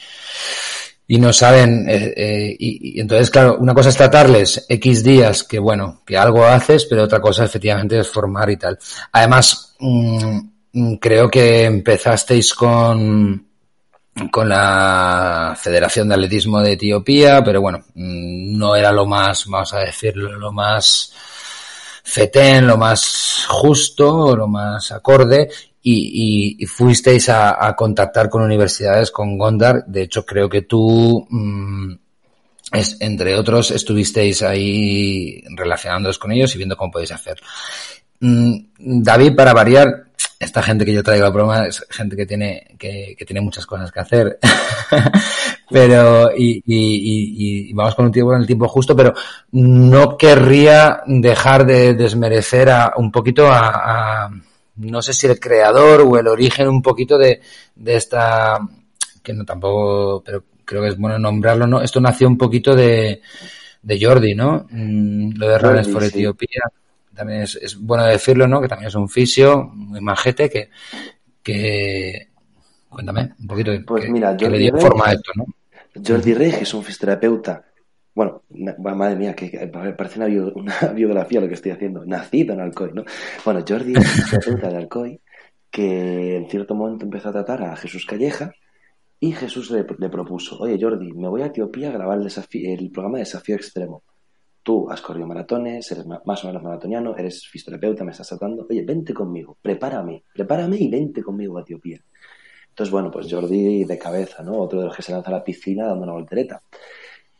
[1.09, 1.88] y no saben.
[1.88, 6.44] eh, eh, y, entonces, claro, una cosa es tratarles X días, que bueno, que algo
[6.44, 8.78] haces, pero otra cosa efectivamente es formar y tal.
[9.12, 10.38] Además, mm,
[10.72, 13.48] mm, creo que empezasteis con
[14.32, 19.72] con la Federación de Atletismo de Etiopía, pero bueno, mm, no era lo más, vamos
[19.74, 21.12] a decirlo, lo más
[22.02, 25.48] fetén, lo más justo, lo más acorde,
[26.59, 29.84] y, fuisteis a, a contactar con universidades, con Gondar.
[29.86, 31.93] De hecho, creo que tú, mm,
[32.72, 37.39] es, entre otros, estuvisteis ahí relacionándoos con ellos y viendo cómo podéis hacer.
[38.20, 38.57] Mm,
[39.03, 40.05] David, para variar,
[40.41, 43.66] esta gente que yo traigo al programa es gente que tiene, que, que tiene muchas
[43.66, 44.39] cosas que hacer.
[45.70, 46.97] pero, y, y-
[47.66, 49.14] y- y vamos con un tiempo en el tiempo justo, pero
[49.53, 54.30] no querría dejar de desmerecer a, un poquito a, a-
[54.78, 57.40] no sé si el creador o el origen un poquito de,
[57.74, 58.58] de esta,
[59.22, 61.80] que no tampoco, pero creo que es bueno nombrarlo, ¿no?
[61.82, 63.20] Esto nació un poquito de,
[63.82, 64.66] de Jordi, ¿no?
[64.70, 66.08] Mm, lo de Runners Jordi, for sí.
[66.08, 66.62] Etiopía.
[67.14, 68.60] También es, es bueno decirlo, ¿no?
[68.60, 70.70] Que también es un fisio muy majete que,
[71.42, 72.28] que,
[72.88, 75.46] cuéntame un poquito, Pues que, mira, que le Jordi dio Rey- forma a esto, ¿no?
[76.06, 77.64] Jordi Rey, que es un fisioterapeuta.
[78.18, 78.42] Bueno,
[78.78, 79.48] madre mía, que,
[79.96, 82.04] parece una, bio- una biografía lo que estoy haciendo.
[82.04, 83.04] Nacido en Alcoy, ¿no?
[83.44, 85.20] Bueno, Jordi es un fisioterapeuta de Alcoy
[85.70, 88.50] que en cierto momento empezó a tratar a Jesús Calleja
[89.20, 92.26] y Jesús le, propuso, oye Jordi, me voy a Etiopía a grabar el,
[92.66, 94.02] el programa de Desafío Extremo.
[94.64, 98.66] Tú has corrido maratones, eres más o menos maratoniano, eres fisioterapeuta, me estás tratando.
[98.68, 102.00] Oye, vente conmigo, prepárame, prepárame y vente conmigo a Etiopía.
[102.70, 104.58] Entonces, bueno, pues Jordi de cabeza, ¿no?
[104.58, 106.60] Otro de los que se lanza a la piscina dando una voltereta.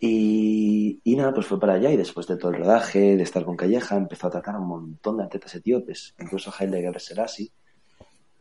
[0.01, 3.45] Y, y nada, pues fue para allá y después de todo el rodaje, de estar
[3.45, 7.51] con Calleja, empezó a tratar a un montón de atletas etíopes, incluso Haile Gebrselassie.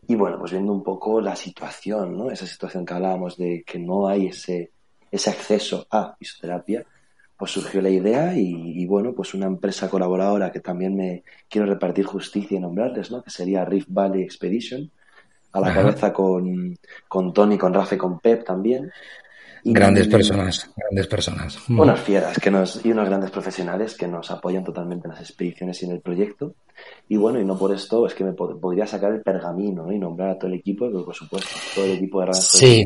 [0.07, 2.29] Y bueno, pues viendo un poco la situación, ¿no?
[2.31, 4.71] Esa situación que hablábamos de que no hay ese,
[5.11, 6.85] ese acceso a fisioterapia,
[7.37, 11.67] pues surgió la idea y, y bueno, pues una empresa colaboradora que también me quiero
[11.67, 13.21] repartir justicia y nombrarles, ¿no?
[13.21, 14.89] Que sería Rift Valley Expedition,
[15.51, 15.81] a la Ajá.
[15.81, 16.77] cabeza con,
[17.07, 18.91] con Tony, con Rafa y con Pep también.
[19.67, 21.57] Y- Grandes personas, grandes personas.
[21.69, 25.81] unas fieras que nos, y unos grandes profesionales que nos apoyan totalmente en las expediciones
[25.81, 26.55] y en el proyecto.
[27.09, 29.91] Y bueno, y no por esto es que me pod- podría sacar el pergamino ¿no?
[29.91, 32.85] y nombrar a todo el equipo, pero por supuesto, todo el equipo de Radio Sí,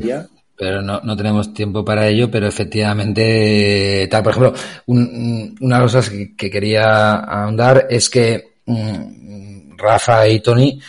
[0.55, 4.53] pero no, no tenemos tiempo para ello, pero efectivamente, tal, por ejemplo,
[4.87, 10.79] un- una de las cosas que, que quería ahondar es que mm, Rafa y Tony,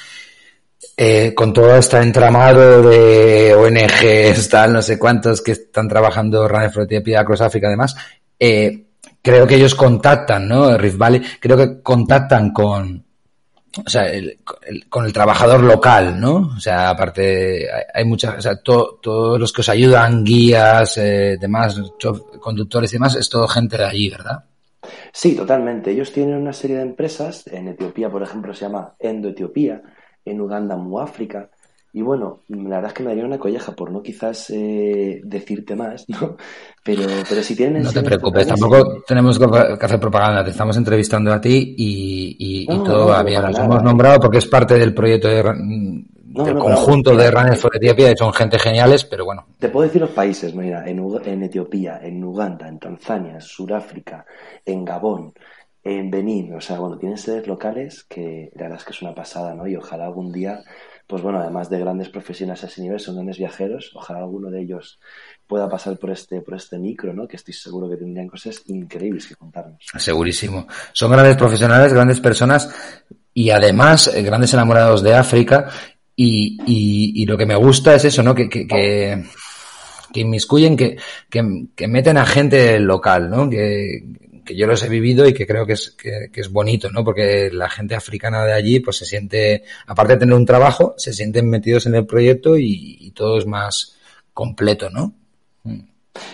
[0.96, 6.46] eh, con todo este entramado de ONGs, tal, no sé cuántos que están trabajando
[6.82, 7.96] Ethiopia, Cross Africa además,
[8.38, 8.84] eh,
[9.22, 10.76] creo que ellos contactan, ¿no?
[10.76, 13.04] Rift Valley, creo que contactan con,
[13.84, 14.38] o sea, el-
[14.88, 16.52] con el trabajador local, ¿no?
[16.56, 21.36] O sea, aparte, hay, muchas, o sea, to- todos los que os ayudan, guías, eh,
[21.40, 21.80] demás,
[22.40, 24.44] conductores y demás, es todo gente de allí, ¿verdad?
[25.12, 25.92] Sí, totalmente.
[25.92, 27.46] Ellos tienen una serie de empresas.
[27.46, 29.80] En Etiopía, por ejemplo, se llama Endo Etiopía.
[30.24, 31.48] En Uganda, Muáfrica.
[31.94, 35.76] Y bueno, la verdad es que me daría una colleja por no quizás eh, decirte
[35.76, 36.36] más, ¿no?
[36.82, 37.82] Pero, pero si tienen...
[37.82, 42.66] No te preocupes, tampoco tenemos que hacer propaganda, te estamos entrevistando a ti y, y-
[42.66, 43.40] todo no, va pero bien.
[43.42, 47.76] para Nos hemos nombrado porque es parte del proyecto de, del conjunto de Runners for
[47.76, 51.42] Ethiopia y son gente geniales, pero bueno, Te puedo decir los países, mira, en, en
[51.42, 54.24] Etiopía, en Uganda, en Tanzania, en Sudáfrica,
[54.64, 55.34] en Gabón,
[55.84, 59.14] en Benín, o sea, bueno, tienen sedes locales que la verdad es que es una
[59.14, 59.66] pasada, ¿no?
[59.66, 60.60] Y ojalá algún día,
[61.08, 64.62] pues bueno, además de grandes profesionales a ese nivel, son grandes viajeros, ojalá alguno de
[64.62, 65.00] ellos
[65.46, 67.26] pueda pasar por este, por este micro, ¿no?
[67.26, 69.84] Que estoy seguro que tendrían cosas increíbles que contarnos.
[69.98, 70.66] segurísimo.
[70.92, 72.72] Son grandes profesionales, grandes personas
[73.34, 75.68] y además eh, grandes enamorados de África
[76.14, 78.34] y, y- y lo que me gusta es eso, ¿no?
[78.36, 79.24] Que, que, que,
[80.12, 80.96] que inmiscuyen, que,
[81.28, 81.42] que,
[81.74, 83.50] que meten a gente local, ¿no?
[83.50, 84.04] Que,
[84.44, 87.04] que yo los he vivido y que creo que es, que, es bonito, ¿no?
[87.04, 91.12] Porque la gente africana de allí, pues se siente, aparte de tener un trabajo, se
[91.12, 93.96] sienten metidos en el proyecto y, y todo es más
[94.32, 95.14] completo, ¿no?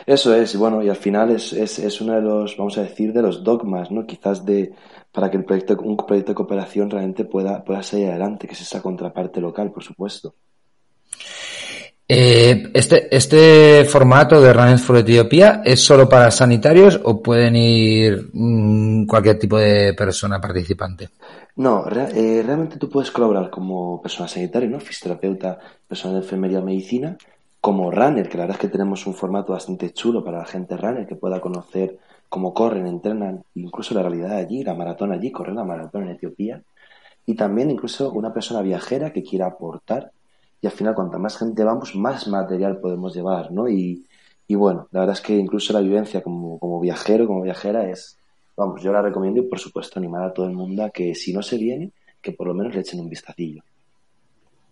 [0.06, 3.12] Eso es, bueno, y al final es, es, es uno de los, vamos a decir,
[3.12, 4.06] de los dogmas, ¿no?
[4.06, 4.72] Quizás de,
[5.12, 8.60] para que el proyecto, un proyecto de cooperación realmente pueda, pueda salir adelante, que es
[8.60, 10.34] esa contraparte local, por supuesto.
[12.10, 18.30] Eh, este, ¿Este formato de Runners for Etiopía es solo para sanitarios o pueden ir
[18.32, 21.10] mm, cualquier tipo de persona participante?
[21.56, 24.80] No, eh, realmente tú puedes colaborar como persona sanitaria, ¿no?
[24.80, 27.18] Fisioterapeuta, persona de enfermería medicina,
[27.60, 30.76] como runner, que la verdad es que tenemos un formato bastante chulo para la gente
[30.76, 31.98] runner que pueda conocer
[32.28, 36.62] cómo corren, entrenan, incluso la realidad allí, la maratón allí, correr la maratón en Etiopía.
[37.26, 40.12] Y también incluso una persona viajera que quiera aportar.
[40.60, 43.68] Y al final, cuanta más gente vamos, más material podemos llevar, ¿no?
[43.68, 44.04] Y,
[44.46, 48.18] y bueno, la verdad es que incluso la vivencia como, como viajero, como viajera es,
[48.56, 51.32] vamos, yo la recomiendo y por supuesto animar a todo el mundo a que si
[51.32, 53.62] no se viene, que por lo menos le echen un vistacillo.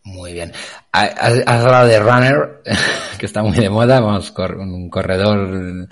[0.04, 0.52] Muy bien.
[0.92, 2.62] Ha- Has hablado de runner,
[3.18, 5.88] que está muy de moda, vamos, un corredor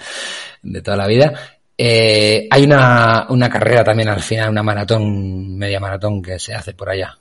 [0.63, 1.33] de toda la vida.
[1.77, 6.75] Eh, hay una, una carrera también al final, una maratón, media maratón que se hace
[6.75, 7.19] por allá.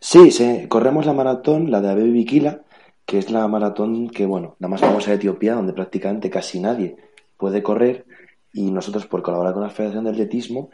[0.00, 2.62] Sí, se- corremos la maratón, la de Abebe Bikila,
[3.04, 6.96] que es la maratón que, bueno, la más famosa de Etiopía, donde prácticamente casi nadie
[7.36, 8.04] puede correr.
[8.52, 10.70] Y nosotros, por colaborar con la Federación de Atletismo,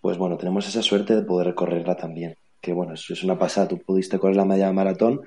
[0.00, 2.36] pues bueno, tenemos esa suerte de poder correrla también.
[2.60, 3.68] Que bueno, es una pasada.
[3.68, 5.22] Tú pudiste correr la media maratón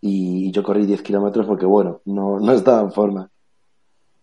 [0.00, 3.30] y yo corrí 10 kilómetros porque, bueno, no, no estaba en forma.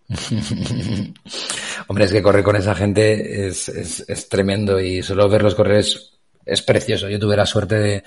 [1.88, 5.78] Hombre, es que correr con esa gente es, es, es tremendo y solo verlos correr
[5.80, 6.15] es,
[6.46, 7.10] es precioso.
[7.10, 8.04] Yo tuve la suerte de,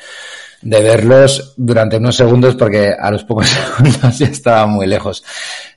[0.62, 5.24] verlos durante unos segundos porque a los pocos segundos ya estaba muy lejos.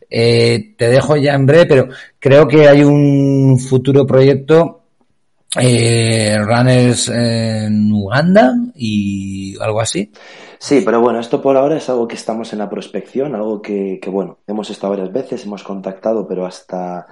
[0.10, 1.88] Eh, te dejo ya en breve, pero
[2.20, 4.82] creo que hay un futuro proyecto
[5.60, 10.12] eh, Runners en Uganda y algo así.
[10.60, 14.00] Sí, pero bueno, esto por ahora es algo que estamos en la prospección, algo que,
[14.02, 17.08] que, bueno, hemos estado varias veces, hemos contactado, pero hasta,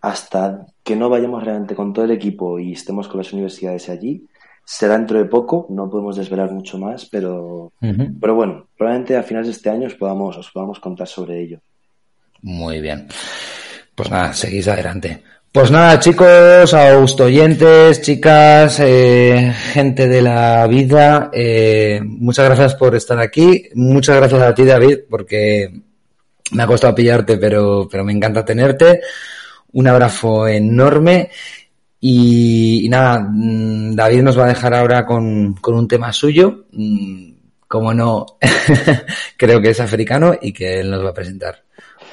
[0.00, 4.26] hasta que no vayamos realmente con todo el equipo y estemos con las universidades allí,
[4.64, 7.72] será dentro de poco, no podemos desvelar mucho más, pero,
[8.20, 11.58] pero bueno, probablemente a finales de este año os podamos, os podamos contar sobre ello.
[12.42, 13.08] Muy bien.
[13.94, 15.22] Pues nada, seguís adelante.
[15.52, 22.94] Pues nada, chicos, Augusto oyentes, chicas, eh, gente de la vida, eh, muchas gracias por
[22.94, 23.68] estar aquí.
[23.74, 25.70] Muchas gracias a ti, David, porque
[26.52, 29.02] me ha costado pillarte, pero, pero me encanta tenerte.
[29.72, 31.30] Un abrazo enorme.
[32.04, 36.64] Y, y nada, mm, David nos va a dejar ahora con, con un tema suyo.
[36.72, 37.30] Mm,
[37.68, 38.26] Como no,
[39.36, 41.62] creo que es africano y que él nos va a presentar.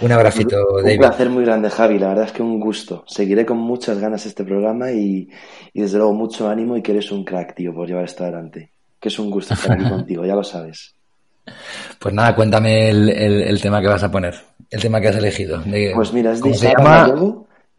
[0.01, 0.99] Un abracito, Un David.
[0.99, 1.97] placer muy grande, Javi.
[1.99, 3.03] La verdad es que un gusto.
[3.07, 5.27] Seguiré con muchas ganas este programa y,
[5.73, 8.69] y desde luego mucho ánimo y que eres un crack, tío, por llevar esto adelante.
[8.99, 10.93] Que es un gusto estar aquí contigo, ya lo sabes.
[11.99, 14.35] Pues nada, cuéntame el, el, el tema que vas a poner,
[14.69, 15.57] el tema que has elegido.
[15.63, 16.49] De, Pues mira, es de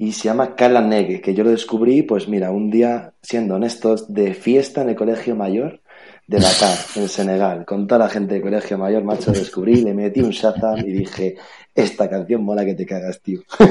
[0.02, 4.10] y se llama Kala Negue, que yo lo descubrí, pues mira, un día, siendo honestos,
[4.10, 5.82] de fiesta en el colegio mayor
[6.26, 9.92] de Dakar, en Senegal, con toda la gente del colegio mayor, macho, lo descubrí, le
[9.92, 11.36] metí un Shazam y dije,
[11.74, 13.40] esta canción mola que te cagas, tío.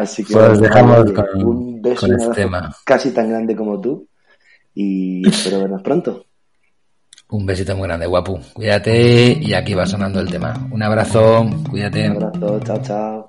[0.00, 2.74] Así que Pues dejamos oye, con- un beso con este tema.
[2.84, 4.08] casi tan grande como tú
[4.74, 6.24] y espero vernos pronto.
[7.28, 8.38] Un besito muy grande, guapu.
[8.54, 10.54] Cuídate y aquí va sonando el tema.
[10.70, 12.08] Un abrazo, cuídate.
[12.10, 13.28] Un abrazo, chao, chao.